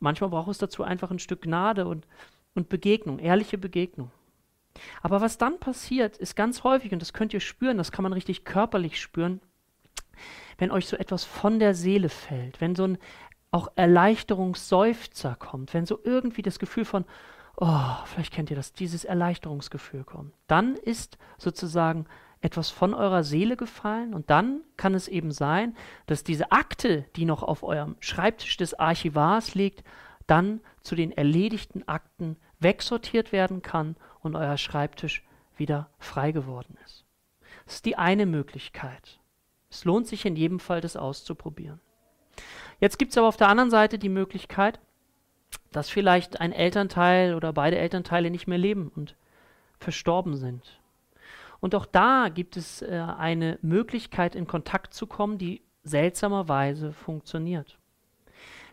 Manchmal 0.00 0.30
braucht 0.30 0.50
es 0.50 0.58
dazu 0.58 0.82
einfach 0.82 1.10
ein 1.10 1.18
Stück 1.18 1.42
Gnade 1.42 1.86
und, 1.86 2.06
und 2.54 2.68
Begegnung, 2.68 3.18
ehrliche 3.18 3.58
Begegnung. 3.58 4.10
Aber 5.02 5.20
was 5.20 5.38
dann 5.38 5.58
passiert, 5.60 6.16
ist 6.16 6.34
ganz 6.34 6.64
häufig, 6.64 6.92
und 6.92 7.00
das 7.00 7.12
könnt 7.12 7.32
ihr 7.32 7.40
spüren, 7.40 7.78
das 7.78 7.92
kann 7.92 8.02
man 8.02 8.12
richtig 8.12 8.44
körperlich 8.44 9.00
spüren, 9.00 9.40
wenn 10.58 10.70
euch 10.70 10.86
so 10.86 10.96
etwas 10.96 11.24
von 11.24 11.58
der 11.58 11.74
Seele 11.74 12.08
fällt, 12.08 12.60
wenn 12.60 12.74
so 12.74 12.84
ein 12.84 12.98
auch 13.50 13.68
Erleichterungsseufzer 13.76 15.36
kommt, 15.36 15.74
wenn 15.74 15.86
so 15.86 16.00
irgendwie 16.02 16.42
das 16.42 16.58
Gefühl 16.58 16.84
von, 16.84 17.04
oh, 17.56 17.94
vielleicht 18.04 18.32
kennt 18.32 18.50
ihr 18.50 18.56
das, 18.56 18.72
dieses 18.72 19.04
Erleichterungsgefühl 19.04 20.02
kommt, 20.02 20.34
dann 20.48 20.74
ist 20.74 21.18
sozusagen 21.38 22.06
etwas 22.44 22.68
von 22.68 22.92
eurer 22.92 23.24
Seele 23.24 23.56
gefallen 23.56 24.12
und 24.12 24.28
dann 24.28 24.60
kann 24.76 24.94
es 24.94 25.08
eben 25.08 25.32
sein, 25.32 25.74
dass 26.06 26.24
diese 26.24 26.52
Akte, 26.52 27.06
die 27.16 27.24
noch 27.24 27.42
auf 27.42 27.62
eurem 27.62 27.96
Schreibtisch 28.00 28.58
des 28.58 28.74
Archivars 28.74 29.54
liegt, 29.54 29.82
dann 30.26 30.60
zu 30.82 30.94
den 30.94 31.10
erledigten 31.10 31.88
Akten 31.88 32.36
wegsortiert 32.60 33.32
werden 33.32 33.62
kann 33.62 33.96
und 34.20 34.36
euer 34.36 34.58
Schreibtisch 34.58 35.24
wieder 35.56 35.88
frei 35.98 36.32
geworden 36.32 36.76
ist. 36.84 37.06
Das 37.64 37.76
ist 37.76 37.86
die 37.86 37.96
eine 37.96 38.26
Möglichkeit. 38.26 39.20
Es 39.70 39.86
lohnt 39.86 40.06
sich 40.06 40.26
in 40.26 40.36
jedem 40.36 40.60
Fall, 40.60 40.82
das 40.82 40.96
auszuprobieren. 40.96 41.80
Jetzt 42.78 42.98
gibt 42.98 43.12
es 43.12 43.18
aber 43.18 43.28
auf 43.28 43.38
der 43.38 43.48
anderen 43.48 43.70
Seite 43.70 43.98
die 43.98 44.10
Möglichkeit, 44.10 44.80
dass 45.72 45.88
vielleicht 45.88 46.42
ein 46.42 46.52
Elternteil 46.52 47.34
oder 47.34 47.54
beide 47.54 47.78
Elternteile 47.78 48.30
nicht 48.30 48.46
mehr 48.46 48.58
leben 48.58 48.88
und 48.94 49.16
verstorben 49.78 50.36
sind. 50.36 50.78
Und 51.64 51.74
auch 51.74 51.86
da 51.86 52.28
gibt 52.28 52.58
es 52.58 52.82
äh, 52.82 53.06
eine 53.16 53.58
Möglichkeit, 53.62 54.34
in 54.34 54.46
Kontakt 54.46 54.92
zu 54.92 55.06
kommen, 55.06 55.38
die 55.38 55.62
seltsamerweise 55.82 56.92
funktioniert. 56.92 57.78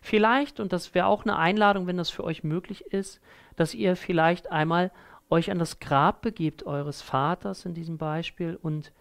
Vielleicht, 0.01 0.59
und 0.59 0.73
das 0.73 0.93
wäre 0.93 1.05
auch 1.05 1.23
eine 1.23 1.37
Einladung, 1.37 1.87
wenn 1.87 1.95
das 1.95 2.09
für 2.09 2.25
euch 2.25 2.43
möglich 2.43 2.83
ist, 2.87 3.21
dass 3.55 3.73
ihr 3.73 3.95
vielleicht 3.95 4.51
einmal 4.51 4.91
euch 5.29 5.51
an 5.51 5.57
das 5.57 5.79
Grab 5.79 6.21
begebt 6.21 6.63
eures 6.63 7.01
Vaters 7.01 7.63
in 7.63 7.73
diesem 7.73 7.97
Beispiel 7.97 8.59
und 8.61 8.91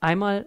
einmal 0.00 0.46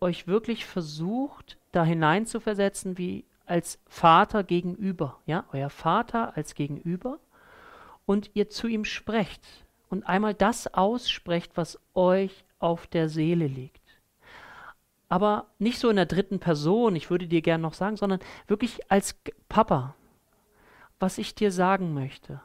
euch 0.00 0.26
wirklich 0.26 0.66
versucht, 0.66 1.58
da 1.70 1.84
hineinzuversetzen, 1.84 2.98
wie 2.98 3.24
als 3.44 3.80
Vater 3.86 4.42
gegenüber, 4.42 5.20
ja, 5.26 5.44
euer 5.52 5.70
Vater 5.70 6.36
als 6.36 6.56
Gegenüber 6.56 7.20
und 8.04 8.32
ihr 8.34 8.50
zu 8.50 8.66
ihm 8.66 8.84
sprecht 8.84 9.46
und 9.90 10.06
einmal 10.06 10.34
das 10.34 10.72
aussprecht, 10.74 11.52
was 11.54 11.78
euch 11.94 12.44
auf 12.58 12.86
der 12.86 13.08
Seele 13.08 13.46
liegt. 13.46 13.80
Aber 15.08 15.46
nicht 15.58 15.78
so 15.78 15.88
in 15.88 15.96
der 15.96 16.06
dritten 16.06 16.40
Person, 16.40 16.96
ich 16.96 17.10
würde 17.10 17.28
dir 17.28 17.42
gerne 17.42 17.62
noch 17.62 17.74
sagen, 17.74 17.96
sondern 17.96 18.20
wirklich 18.48 18.90
als 18.90 19.16
Papa, 19.48 19.94
was 20.98 21.18
ich 21.18 21.34
dir 21.34 21.52
sagen 21.52 21.94
möchte. 21.94 22.40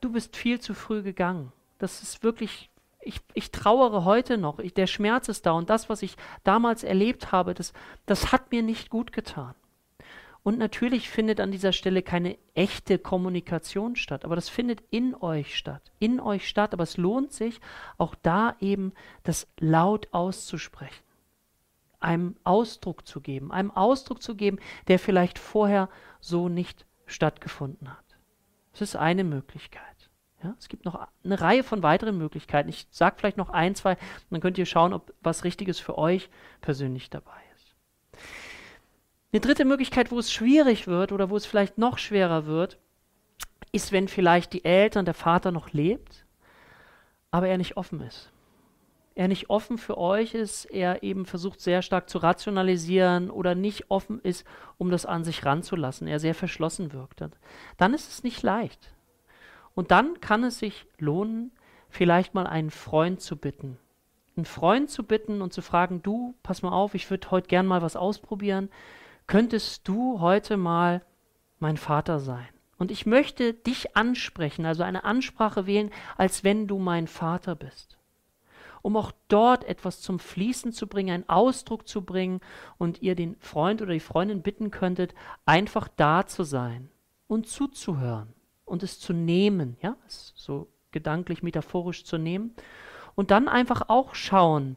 Du 0.00 0.10
bist 0.12 0.36
viel 0.36 0.60
zu 0.60 0.74
früh 0.74 1.02
gegangen. 1.02 1.52
Das 1.78 2.02
ist 2.02 2.24
wirklich 2.24 2.70
ich, 3.00 3.20
ich 3.34 3.50
trauere 3.50 4.04
heute 4.04 4.36
noch, 4.38 4.58
ich, 4.58 4.74
der 4.74 4.86
Schmerz 4.86 5.28
ist 5.28 5.46
da 5.46 5.52
und 5.52 5.70
das, 5.70 5.88
was 5.88 6.02
ich 6.02 6.16
damals 6.44 6.84
erlebt 6.84 7.32
habe, 7.32 7.54
das, 7.54 7.72
das 8.06 8.32
hat 8.32 8.52
mir 8.52 8.62
nicht 8.62 8.90
gut 8.90 9.12
getan. 9.12 9.54
Und 10.42 10.58
natürlich 10.58 11.10
findet 11.10 11.38
an 11.38 11.50
dieser 11.50 11.72
Stelle 11.72 12.02
keine 12.02 12.38
echte 12.54 12.98
Kommunikation 12.98 13.94
statt, 13.96 14.24
aber 14.24 14.36
das 14.36 14.48
findet 14.48 14.82
in 14.90 15.14
euch 15.14 15.56
statt, 15.56 15.92
in 15.98 16.18
euch 16.18 16.48
statt, 16.48 16.72
aber 16.72 16.84
es 16.84 16.96
lohnt 16.96 17.32
sich 17.32 17.60
auch 17.98 18.14
da 18.14 18.56
eben 18.60 18.92
das 19.22 19.46
laut 19.58 20.08
auszusprechen, 20.12 21.04
einem 21.98 22.36
Ausdruck 22.42 23.06
zu 23.06 23.20
geben, 23.20 23.52
einem 23.52 23.70
Ausdruck 23.70 24.22
zu 24.22 24.34
geben, 24.34 24.58
der 24.88 24.98
vielleicht 24.98 25.38
vorher 25.38 25.90
so 26.20 26.48
nicht 26.48 26.86
stattgefunden 27.04 27.90
hat. 27.90 28.04
Das 28.72 28.80
ist 28.80 28.96
eine 28.96 29.24
Möglichkeit. 29.24 30.10
Ja, 30.42 30.54
es 30.58 30.68
gibt 30.68 30.86
noch 30.86 31.06
eine 31.22 31.40
Reihe 31.40 31.62
von 31.62 31.82
weiteren 31.82 32.16
Möglichkeiten. 32.16 32.70
Ich 32.70 32.86
sage 32.90 33.16
vielleicht 33.18 33.36
noch 33.36 33.50
ein, 33.50 33.74
zwei, 33.74 33.98
dann 34.30 34.40
könnt 34.40 34.56
ihr 34.56 34.64
schauen, 34.64 34.94
ob 34.94 35.12
was 35.20 35.44
Richtiges 35.44 35.78
für 35.78 35.98
euch 35.98 36.30
persönlich 36.62 37.10
dabei 37.10 37.36
ist. 37.44 37.49
Eine 39.32 39.40
dritte 39.40 39.64
Möglichkeit, 39.64 40.10
wo 40.10 40.18
es 40.18 40.32
schwierig 40.32 40.86
wird 40.88 41.12
oder 41.12 41.30
wo 41.30 41.36
es 41.36 41.46
vielleicht 41.46 41.78
noch 41.78 41.98
schwerer 41.98 42.46
wird, 42.46 42.78
ist, 43.72 43.92
wenn 43.92 44.08
vielleicht 44.08 44.52
die 44.52 44.64
Eltern, 44.64 45.04
der 45.04 45.14
Vater 45.14 45.52
noch 45.52 45.72
lebt, 45.72 46.26
aber 47.30 47.46
er 47.46 47.58
nicht 47.58 47.76
offen 47.76 48.00
ist. 48.00 48.32
Er 49.14 49.28
nicht 49.28 49.50
offen 49.50 49.78
für 49.78 49.98
euch 49.98 50.34
ist, 50.34 50.64
er 50.64 51.02
eben 51.02 51.26
versucht 51.26 51.60
sehr 51.60 51.82
stark 51.82 52.08
zu 52.08 52.18
rationalisieren 52.18 53.30
oder 53.30 53.54
nicht 53.54 53.90
offen 53.90 54.20
ist, 54.20 54.46
um 54.78 54.90
das 54.90 55.06
an 55.06 55.24
sich 55.24 55.44
ranzulassen, 55.44 56.08
er 56.08 56.18
sehr 56.18 56.34
verschlossen 56.34 56.92
wirkt. 56.92 57.22
Dann 57.76 57.94
ist 57.94 58.08
es 58.08 58.22
nicht 58.24 58.42
leicht. 58.42 58.92
Und 59.74 59.90
dann 59.90 60.20
kann 60.20 60.42
es 60.42 60.58
sich 60.58 60.86
lohnen, 60.98 61.52
vielleicht 61.88 62.34
mal 62.34 62.46
einen 62.46 62.70
Freund 62.70 63.20
zu 63.20 63.36
bitten. 63.36 63.78
Einen 64.36 64.46
Freund 64.46 64.90
zu 64.90 65.04
bitten 65.04 65.42
und 65.42 65.52
zu 65.52 65.60
fragen, 65.60 66.02
du, 66.02 66.34
pass 66.42 66.62
mal 66.62 66.72
auf, 66.72 66.94
ich 66.94 67.10
würde 67.10 67.30
heute 67.30 67.48
gern 67.48 67.66
mal 67.66 67.82
was 67.82 67.96
ausprobieren. 67.96 68.70
Könntest 69.30 69.86
du 69.86 70.18
heute 70.18 70.56
mal 70.56 71.02
mein 71.60 71.76
Vater 71.76 72.18
sein? 72.18 72.48
Und 72.78 72.90
ich 72.90 73.06
möchte 73.06 73.54
dich 73.54 73.96
ansprechen, 73.96 74.66
also 74.66 74.82
eine 74.82 75.04
Ansprache 75.04 75.68
wählen, 75.68 75.92
als 76.16 76.42
wenn 76.42 76.66
du 76.66 76.80
mein 76.80 77.06
Vater 77.06 77.54
bist. 77.54 77.96
Um 78.82 78.96
auch 78.96 79.12
dort 79.28 79.62
etwas 79.62 80.00
zum 80.00 80.18
Fließen 80.18 80.72
zu 80.72 80.88
bringen, 80.88 81.14
einen 81.14 81.28
Ausdruck 81.28 81.86
zu 81.86 82.02
bringen 82.02 82.40
und 82.76 83.02
ihr 83.02 83.14
den 83.14 83.36
Freund 83.38 83.80
oder 83.80 83.92
die 83.92 84.00
Freundin 84.00 84.42
bitten 84.42 84.72
könntet, 84.72 85.14
einfach 85.46 85.86
da 85.94 86.26
zu 86.26 86.42
sein 86.42 86.90
und 87.28 87.46
zuzuhören 87.46 88.34
und 88.64 88.82
es 88.82 88.98
zu 88.98 89.12
nehmen, 89.12 89.76
ja, 89.80 89.94
es 90.08 90.32
so 90.34 90.66
gedanklich, 90.90 91.44
metaphorisch 91.44 92.04
zu 92.04 92.18
nehmen 92.18 92.52
und 93.14 93.30
dann 93.30 93.46
einfach 93.46 93.90
auch 93.90 94.16
schauen, 94.16 94.76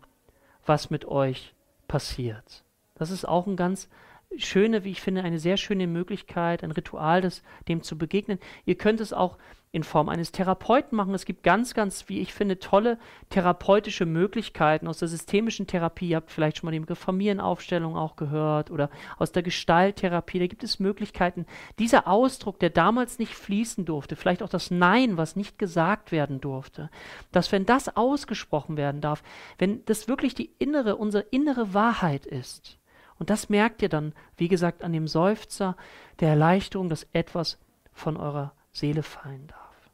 was 0.63 0.91
mit 0.91 1.05
euch 1.05 1.55
passiert. 1.87 2.63
Das 2.93 3.09
ist 3.09 3.27
auch 3.27 3.47
ein 3.47 3.55
ganz 3.55 3.89
schöne, 4.37 4.83
wie 4.83 4.91
ich 4.91 5.01
finde, 5.01 5.23
eine 5.23 5.39
sehr 5.39 5.57
schöne 5.57 5.87
Möglichkeit, 5.87 6.63
ein 6.63 6.71
Ritual, 6.71 7.21
das, 7.21 7.43
dem 7.67 7.83
zu 7.83 7.97
begegnen. 7.97 8.39
Ihr 8.65 8.75
könnt 8.75 8.99
es 8.99 9.13
auch 9.13 9.37
in 9.73 9.83
Form 9.83 10.07
eines 10.07 10.31
Therapeuten 10.31 10.95
machen. 10.95 11.15
Es 11.15 11.25
gibt 11.25 11.41
ganz, 11.41 11.73
ganz, 11.73 12.07
wie 12.07 12.19
ich 12.19 12.31
finde, 12.31 12.59
tolle 12.59 12.99
therapeutische 13.31 14.05
Möglichkeiten 14.05 14.87
aus 14.87 14.99
der 14.99 15.07
systemischen 15.07 15.65
Therapie. 15.65 16.09
Ihr 16.09 16.17
habt 16.17 16.29
vielleicht 16.29 16.57
schon 16.57 16.67
mal 16.67 16.71
den 16.71 16.83
Begriff 16.83 16.99
Familienaufstellung 16.99 17.97
auch 17.97 18.15
gehört 18.15 18.69
oder 18.69 18.91
aus 19.17 19.31
der 19.31 19.41
Gestalttherapie. 19.41 20.37
Da 20.37 20.45
gibt 20.45 20.63
es 20.63 20.79
Möglichkeiten. 20.79 21.47
Dieser 21.79 22.07
Ausdruck, 22.07 22.59
der 22.59 22.69
damals 22.69 23.17
nicht 23.17 23.33
fließen 23.33 23.83
durfte, 23.83 24.15
vielleicht 24.15 24.43
auch 24.43 24.49
das 24.49 24.69
Nein, 24.69 25.17
was 25.17 25.35
nicht 25.35 25.57
gesagt 25.57 26.11
werden 26.11 26.39
durfte, 26.39 26.91
dass 27.31 27.51
wenn 27.51 27.65
das 27.65 27.97
ausgesprochen 27.97 28.77
werden 28.77 29.01
darf, 29.01 29.23
wenn 29.57 29.83
das 29.85 30.07
wirklich 30.07 30.35
die 30.35 30.51
innere, 30.59 30.97
unsere 30.97 31.23
innere 31.31 31.73
Wahrheit 31.73 32.27
ist, 32.27 32.77
und 33.19 33.29
das 33.29 33.49
merkt 33.49 33.81
ihr 33.81 33.89
dann, 33.89 34.13
wie 34.37 34.47
gesagt, 34.47 34.83
an 34.83 34.93
dem 34.93 35.07
Seufzer 35.07 35.75
der 36.19 36.29
Erleichterung, 36.29 36.89
dass 36.89 37.07
etwas 37.13 37.59
von 37.91 38.17
eurer 38.17 38.53
Seele 38.71 39.03
fallen 39.03 39.47
darf. 39.47 39.89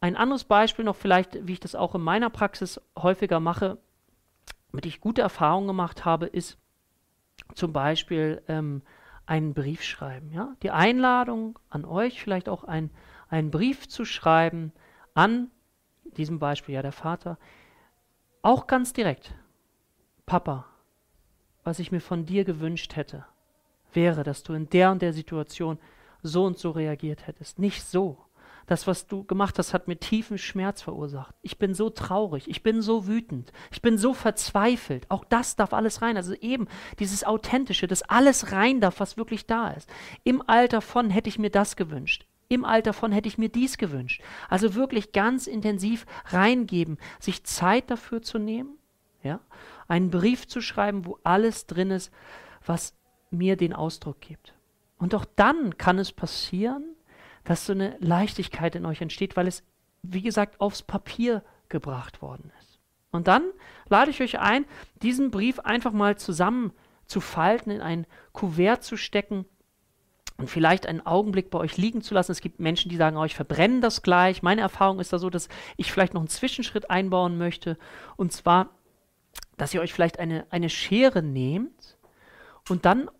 Ein 0.00 0.16
anderes 0.16 0.44
Beispiel 0.44 0.84
noch 0.84 0.96
vielleicht, 0.96 1.46
wie 1.46 1.54
ich 1.54 1.60
das 1.60 1.74
auch 1.74 1.94
in 1.94 2.02
meiner 2.02 2.30
Praxis 2.30 2.80
häufiger 2.98 3.40
mache, 3.40 3.78
mit 4.72 4.86
ich 4.86 5.00
gute 5.00 5.22
Erfahrungen 5.22 5.66
gemacht 5.66 6.04
habe, 6.04 6.26
ist 6.26 6.58
zum 7.54 7.72
Beispiel 7.72 8.42
ähm, 8.48 8.82
einen 9.26 9.54
Brief 9.54 9.82
schreiben. 9.82 10.30
Ja? 10.32 10.56
Die 10.62 10.70
Einladung 10.70 11.58
an 11.70 11.84
euch, 11.84 12.22
vielleicht 12.22 12.48
auch 12.48 12.64
ein, 12.64 12.90
einen 13.28 13.50
Brief 13.50 13.88
zu 13.88 14.04
schreiben 14.04 14.72
an, 15.14 15.50
diesem 16.04 16.38
Beispiel 16.38 16.74
ja 16.74 16.82
der 16.82 16.92
Vater, 16.92 17.38
auch 18.42 18.66
ganz 18.66 18.92
direkt. 18.92 19.34
Papa, 20.26 20.66
was 21.64 21.78
ich 21.78 21.90
mir 21.90 22.00
von 22.00 22.26
dir 22.26 22.44
gewünscht 22.44 22.96
hätte, 22.96 23.24
wäre, 23.92 24.22
dass 24.22 24.42
du 24.42 24.52
in 24.52 24.68
der 24.70 24.90
und 24.90 25.02
der 25.02 25.12
Situation 25.12 25.78
so 26.22 26.44
und 26.44 26.58
so 26.58 26.70
reagiert 26.70 27.26
hättest. 27.26 27.58
Nicht 27.58 27.82
so. 27.84 28.18
Das, 28.66 28.86
was 28.86 29.06
du 29.06 29.24
gemacht 29.24 29.58
hast, 29.58 29.74
hat 29.74 29.88
mir 29.88 29.98
tiefen 29.98 30.38
Schmerz 30.38 30.80
verursacht. 30.80 31.34
Ich 31.42 31.58
bin 31.58 31.74
so 31.74 31.90
traurig, 31.90 32.48
ich 32.48 32.62
bin 32.62 32.80
so 32.80 33.06
wütend, 33.06 33.52
ich 33.70 33.82
bin 33.82 33.98
so 33.98 34.14
verzweifelt. 34.14 35.04
Auch 35.10 35.24
das 35.24 35.54
darf 35.56 35.74
alles 35.74 36.00
rein. 36.00 36.16
Also 36.16 36.34
eben 36.34 36.66
dieses 36.98 37.24
Authentische, 37.24 37.86
dass 37.86 38.02
alles 38.02 38.52
rein 38.52 38.80
darf, 38.80 39.00
was 39.00 39.18
wirklich 39.18 39.46
da 39.46 39.68
ist. 39.68 39.90
Im 40.22 40.42
Alter 40.48 40.80
von 40.80 41.10
hätte 41.10 41.28
ich 41.28 41.38
mir 41.38 41.50
das 41.50 41.76
gewünscht. 41.76 42.26
Im 42.48 42.64
Alter 42.64 42.92
von 42.92 43.12
hätte 43.12 43.28
ich 43.28 43.36
mir 43.36 43.48
dies 43.50 43.76
gewünscht. 43.76 44.22
Also 44.48 44.74
wirklich 44.74 45.12
ganz 45.12 45.46
intensiv 45.46 46.06
reingeben, 46.26 46.98
sich 47.18 47.44
Zeit 47.44 47.90
dafür 47.90 48.22
zu 48.22 48.38
nehmen, 48.38 48.78
ja, 49.22 49.40
einen 49.88 50.10
Brief 50.10 50.46
zu 50.46 50.60
schreiben, 50.60 51.06
wo 51.06 51.18
alles 51.24 51.66
drin 51.66 51.90
ist, 51.90 52.12
was 52.64 52.94
mir 53.30 53.56
den 53.56 53.72
Ausdruck 53.72 54.20
gibt. 54.20 54.54
Und 54.98 55.14
auch 55.14 55.24
dann 55.36 55.76
kann 55.76 55.98
es 55.98 56.12
passieren, 56.12 56.84
dass 57.44 57.66
so 57.66 57.72
eine 57.72 57.96
Leichtigkeit 58.00 58.74
in 58.74 58.86
euch 58.86 59.00
entsteht, 59.00 59.36
weil 59.36 59.46
es, 59.46 59.62
wie 60.02 60.22
gesagt, 60.22 60.60
aufs 60.60 60.82
Papier 60.82 61.42
gebracht 61.68 62.22
worden 62.22 62.52
ist. 62.60 62.78
Und 63.10 63.28
dann 63.28 63.42
lade 63.88 64.10
ich 64.10 64.22
euch 64.22 64.38
ein, 64.38 64.64
diesen 65.02 65.30
Brief 65.30 65.60
einfach 65.60 65.92
mal 65.92 66.16
zusammen 66.16 66.72
zu 67.06 67.20
falten, 67.20 67.70
in 67.70 67.80
ein 67.80 68.06
Kuvert 68.32 68.82
zu 68.82 68.96
stecken 68.96 69.44
und 70.36 70.50
vielleicht 70.50 70.86
einen 70.86 71.04
Augenblick 71.06 71.50
bei 71.50 71.58
euch 71.58 71.76
liegen 71.76 72.02
zu 72.02 72.14
lassen. 72.14 72.32
Es 72.32 72.40
gibt 72.40 72.58
Menschen, 72.58 72.88
die 72.88 72.96
sagen, 72.96 73.16
oh, 73.16 73.24
ich 73.24 73.36
verbrenne 73.36 73.80
das 73.80 74.02
gleich. 74.02 74.42
Meine 74.42 74.62
Erfahrung 74.62 74.98
ist 74.98 75.12
da 75.12 75.18
so, 75.18 75.30
dass 75.30 75.48
ich 75.76 75.92
vielleicht 75.92 76.14
noch 76.14 76.22
einen 76.22 76.28
Zwischenschritt 76.28 76.90
einbauen 76.90 77.38
möchte. 77.38 77.78
Und 78.16 78.32
zwar, 78.32 78.70
dass 79.56 79.74
ihr 79.74 79.80
euch 79.80 79.92
vielleicht 79.92 80.18
eine, 80.18 80.46
eine 80.50 80.70
Schere 80.70 81.22
nehmt 81.22 81.96
und 82.68 82.84
dann 82.84 83.10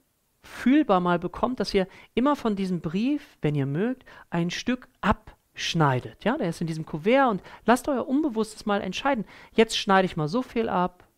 fühlbar 0.42 1.01
mal 1.01 1.18
bekommt, 1.18 1.61
dass 1.61 1.75
ihr 1.75 1.88
immer 2.14 2.37
von 2.37 2.57
diesem 2.57 2.81
Brief, 2.81 3.38
wenn 3.40 3.55
ihr 3.55 3.66
mögt, 3.66 4.05
ein 4.31 4.51
Stück 4.51 4.88
abschneidet. 5.01 6.25
Ja, 6.25 6.37
der 6.37 6.51
ist 6.51 6.61
in 6.61 6.66
diesem 6.66 6.87
Kuvert 6.87 7.31
und 7.31 7.42
lasst 7.64 7.88
euer 7.88 8.07
Unbewusstes 8.07 8.66
mal 8.66 8.81
entscheiden. 8.81 9.25
Jetzt 9.55 9.77
schneide 9.79 10.07
ich 10.07 10.16
mal 10.16 10.29
so 10.29 10.42
viel 10.42 10.68
ab. 10.68 11.09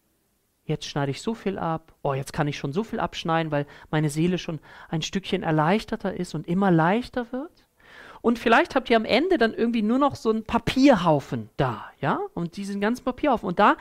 Jetzt 0.65 0.87
schneide 0.87 1.13
ich 1.13 1.23
so 1.23 1.35
viel 1.35 1.59
ab. 1.59 1.95
Oh, 2.03 2.15
jetzt 2.15 2.33
kann 2.33 2.49
ich 2.49 2.59
schon 2.59 2.73
so 2.73 2.83
viel 2.83 2.99
abschneiden, 2.99 3.53
weil 3.53 3.67
meine 3.91 4.11
Seele 4.11 4.39
schon 4.39 4.59
ein 4.89 5.03
Stückchen 5.03 5.43
erleichterter 5.43 6.15
ist 6.15 6.35
und 6.35 6.49
immer 6.49 6.71
leichter 6.71 7.31
wird. 7.31 7.67
Und 8.21 8.41
vielleicht 8.41 8.75
habt 8.75 8.91
ihr 8.91 8.97
am 8.97 9.05
Ende 9.05 9.39
dann 9.39 9.55
irgendwie 9.55 9.83
nur 9.83 9.99
noch 9.99 10.17
so 10.17 10.31
einen 10.31 10.43
Papierhaufen 10.43 11.51
da, 11.57 11.85
ja? 12.01 12.19
Und 12.35 12.57
diesen 12.57 12.81
ganzen 12.81 13.05
Papierhaufen. 13.05 13.47
Und 13.49 13.61
da 13.61 13.77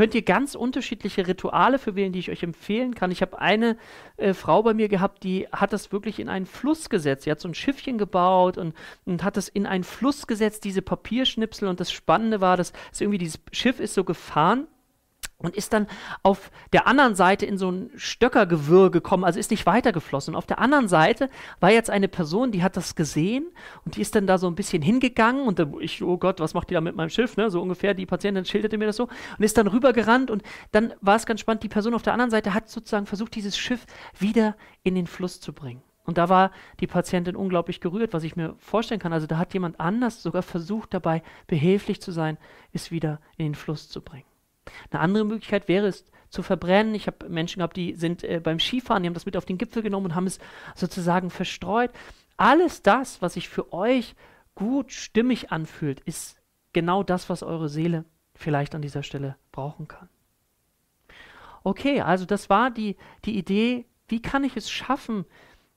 könnt 0.00 0.14
ihr 0.14 0.22
ganz 0.22 0.54
unterschiedliche 0.54 1.26
Rituale 1.26 1.78
für 1.78 1.94
wählen, 1.94 2.10
die 2.10 2.20
ich 2.20 2.30
euch 2.30 2.42
empfehlen 2.42 2.94
kann. 2.94 3.10
Ich 3.10 3.20
habe 3.20 3.38
eine 3.38 3.76
äh, 4.16 4.32
Frau 4.32 4.62
bei 4.62 4.72
mir 4.72 4.88
gehabt, 4.88 5.24
die 5.24 5.46
hat 5.52 5.74
das 5.74 5.92
wirklich 5.92 6.18
in 6.20 6.30
einen 6.30 6.46
Fluss 6.46 6.88
gesetzt. 6.88 7.24
Sie 7.24 7.30
hat 7.30 7.38
so 7.38 7.48
ein 7.48 7.52
Schiffchen 7.52 7.98
gebaut 7.98 8.56
und, 8.56 8.74
und 9.04 9.22
hat 9.22 9.36
das 9.36 9.50
in 9.50 9.66
einen 9.66 9.84
Fluss 9.84 10.26
gesetzt, 10.26 10.64
diese 10.64 10.80
Papierschnipsel. 10.80 11.68
Und 11.68 11.80
das 11.80 11.92
Spannende 11.92 12.40
war, 12.40 12.56
dass, 12.56 12.72
dass 12.88 13.02
irgendwie 13.02 13.18
dieses 13.18 13.40
Schiff 13.52 13.78
ist 13.78 13.92
so 13.92 14.02
gefahren 14.02 14.68
und 15.42 15.56
ist 15.56 15.72
dann 15.72 15.86
auf 16.22 16.50
der 16.72 16.86
anderen 16.86 17.14
Seite 17.14 17.46
in 17.46 17.58
so 17.58 17.70
ein 17.70 17.90
Stöckergewirr 17.96 18.90
gekommen, 18.90 19.24
also 19.24 19.38
ist 19.38 19.50
nicht 19.50 19.66
weitergeflossen. 19.66 20.34
Und 20.34 20.38
auf 20.38 20.46
der 20.46 20.58
anderen 20.58 20.88
Seite 20.88 21.28
war 21.60 21.70
jetzt 21.70 21.90
eine 21.90 22.08
Person, 22.08 22.52
die 22.52 22.62
hat 22.62 22.76
das 22.76 22.94
gesehen 22.94 23.46
und 23.84 23.96
die 23.96 24.00
ist 24.00 24.14
dann 24.14 24.26
da 24.26 24.38
so 24.38 24.46
ein 24.46 24.54
bisschen 24.54 24.82
hingegangen 24.82 25.46
und 25.46 25.60
ich, 25.80 26.02
oh 26.02 26.18
Gott, 26.18 26.40
was 26.40 26.54
macht 26.54 26.70
die 26.70 26.74
da 26.74 26.80
mit 26.80 26.96
meinem 26.96 27.10
Schiff, 27.10 27.36
ne? 27.36 27.50
So 27.50 27.60
ungefähr, 27.60 27.94
die 27.94 28.06
Patientin 28.06 28.44
schilderte 28.44 28.78
mir 28.78 28.86
das 28.86 28.96
so 28.96 29.04
und 29.04 29.44
ist 29.44 29.56
dann 29.56 29.66
rübergerannt 29.66 30.30
und 30.30 30.42
dann 30.72 30.92
war 31.00 31.16
es 31.16 31.26
ganz 31.26 31.40
spannend, 31.40 31.62
die 31.62 31.68
Person 31.68 31.94
auf 31.94 32.02
der 32.02 32.12
anderen 32.12 32.30
Seite 32.30 32.54
hat 32.54 32.68
sozusagen 32.68 33.06
versucht, 33.06 33.34
dieses 33.34 33.56
Schiff 33.56 33.86
wieder 34.18 34.56
in 34.82 34.94
den 34.94 35.06
Fluss 35.06 35.40
zu 35.40 35.52
bringen. 35.52 35.82
Und 36.04 36.18
da 36.18 36.28
war 36.28 36.50
die 36.80 36.86
Patientin 36.86 37.36
unglaublich 37.36 37.80
gerührt, 37.80 38.12
was 38.12 38.24
ich 38.24 38.34
mir 38.34 38.56
vorstellen 38.58 39.00
kann. 39.00 39.12
Also 39.12 39.26
da 39.26 39.38
hat 39.38 39.54
jemand 39.54 39.78
anders 39.78 40.22
sogar 40.22 40.42
versucht, 40.42 40.92
dabei 40.92 41.22
behilflich 41.46 42.00
zu 42.00 42.10
sein, 42.10 42.36
es 42.72 42.90
wieder 42.90 43.20
in 43.36 43.44
den 43.44 43.54
Fluss 43.54 43.88
zu 43.88 44.00
bringen. 44.00 44.24
Eine 44.90 45.00
andere 45.00 45.24
Möglichkeit 45.24 45.68
wäre 45.68 45.86
es 45.86 46.04
zu 46.30 46.42
verbrennen. 46.42 46.94
Ich 46.94 47.06
habe 47.06 47.28
Menschen 47.28 47.58
gehabt, 47.58 47.76
die 47.76 47.94
sind 47.94 48.24
äh, 48.24 48.40
beim 48.42 48.60
Skifahren, 48.60 49.02
die 49.02 49.08
haben 49.08 49.14
das 49.14 49.26
mit 49.26 49.36
auf 49.36 49.44
den 49.44 49.58
Gipfel 49.58 49.82
genommen 49.82 50.06
und 50.06 50.14
haben 50.14 50.26
es 50.26 50.38
sozusagen 50.74 51.30
verstreut. 51.30 51.90
Alles 52.36 52.82
das, 52.82 53.20
was 53.20 53.34
sich 53.34 53.48
für 53.48 53.72
euch 53.72 54.14
gut 54.54 54.92
stimmig 54.92 55.52
anfühlt, 55.52 56.00
ist 56.00 56.40
genau 56.72 57.02
das, 57.02 57.28
was 57.28 57.42
eure 57.42 57.68
Seele 57.68 58.04
vielleicht 58.34 58.74
an 58.74 58.82
dieser 58.82 59.02
Stelle 59.02 59.36
brauchen 59.52 59.88
kann. 59.88 60.08
Okay, 61.62 62.00
also 62.00 62.24
das 62.24 62.48
war 62.48 62.70
die, 62.70 62.96
die 63.24 63.36
Idee, 63.36 63.86
wie 64.08 64.22
kann 64.22 64.44
ich 64.44 64.56
es 64.56 64.70
schaffen, 64.70 65.26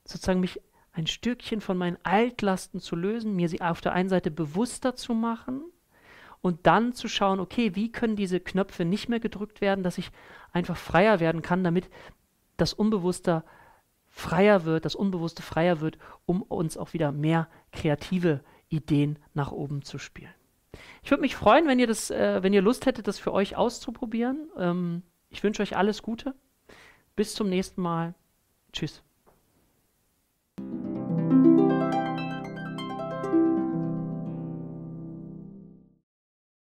sozusagen 0.06 0.40
mich 0.40 0.62
ein 0.94 1.08
Stückchen 1.08 1.60
von 1.60 1.78
meinen 1.78 1.98
Altlasten 2.04 2.80
zu 2.80 2.96
lösen, 2.96 3.36
mir 3.36 3.50
sie 3.50 3.62
auf 3.62 3.82
der 3.82 3.94
einen 3.94 4.10
Seite 4.10 4.32
bewusster 4.32 4.96
zu 4.96 5.14
machen 5.14 5.64
und 6.44 6.68
dann 6.68 6.92
zu 6.92 7.08
schauen, 7.08 7.40
okay, 7.40 7.74
wie 7.74 7.90
können 7.90 8.18
diese 8.18 8.42
Knöpfe 8.42 8.84
nicht 8.84 9.08
mehr 9.08 9.22
gedrückt 9.22 9.62
werden, 9.62 9.82
dass 9.82 9.98
ich 9.98 10.12
einfach 10.52 10.76
freier 10.76 11.22
werden 11.22 11.42
kann, 11.42 11.64
damit 11.64 11.90
das 12.58 12.74
Unbewusste 12.74 13.46
freier 14.10 14.66
wird, 14.66 14.84
das 14.84 14.94
Unbewusste 14.94 15.42
freier 15.42 15.80
wird, 15.80 15.98
um 16.26 16.42
uns 16.42 16.76
auch 16.76 16.92
wieder 16.92 17.14
mehr 17.14 17.48
kreative 17.72 18.42
Ideen 18.68 19.20
nach 19.34 19.54
oben 19.54 19.84
zu 19.84 19.98
spielen. 19.98 20.34
Ich 21.02 21.12
würde 21.12 21.22
mich 21.22 21.38
freuen, 21.38 21.66
wenn 21.66 21.80
ihr 21.80 21.88
das, 21.88 22.12
äh, 22.12 22.44
wenn 22.44 22.52
ihr 22.52 22.62
Lust 22.62 22.86
hättet, 22.88 23.08
das 23.08 23.20
für 23.20 23.32
euch 23.32 23.56
auszuprobieren. 23.56 24.50
Ähm, 24.58 25.04
ich 25.30 25.44
wünsche 25.44 25.62
euch 25.62 25.78
alles 25.78 26.02
Gute. 26.04 26.36
Bis 27.16 27.36
zum 27.36 27.48
nächsten 27.48 27.82
Mal. 27.82 28.16
Tschüss. 28.74 29.02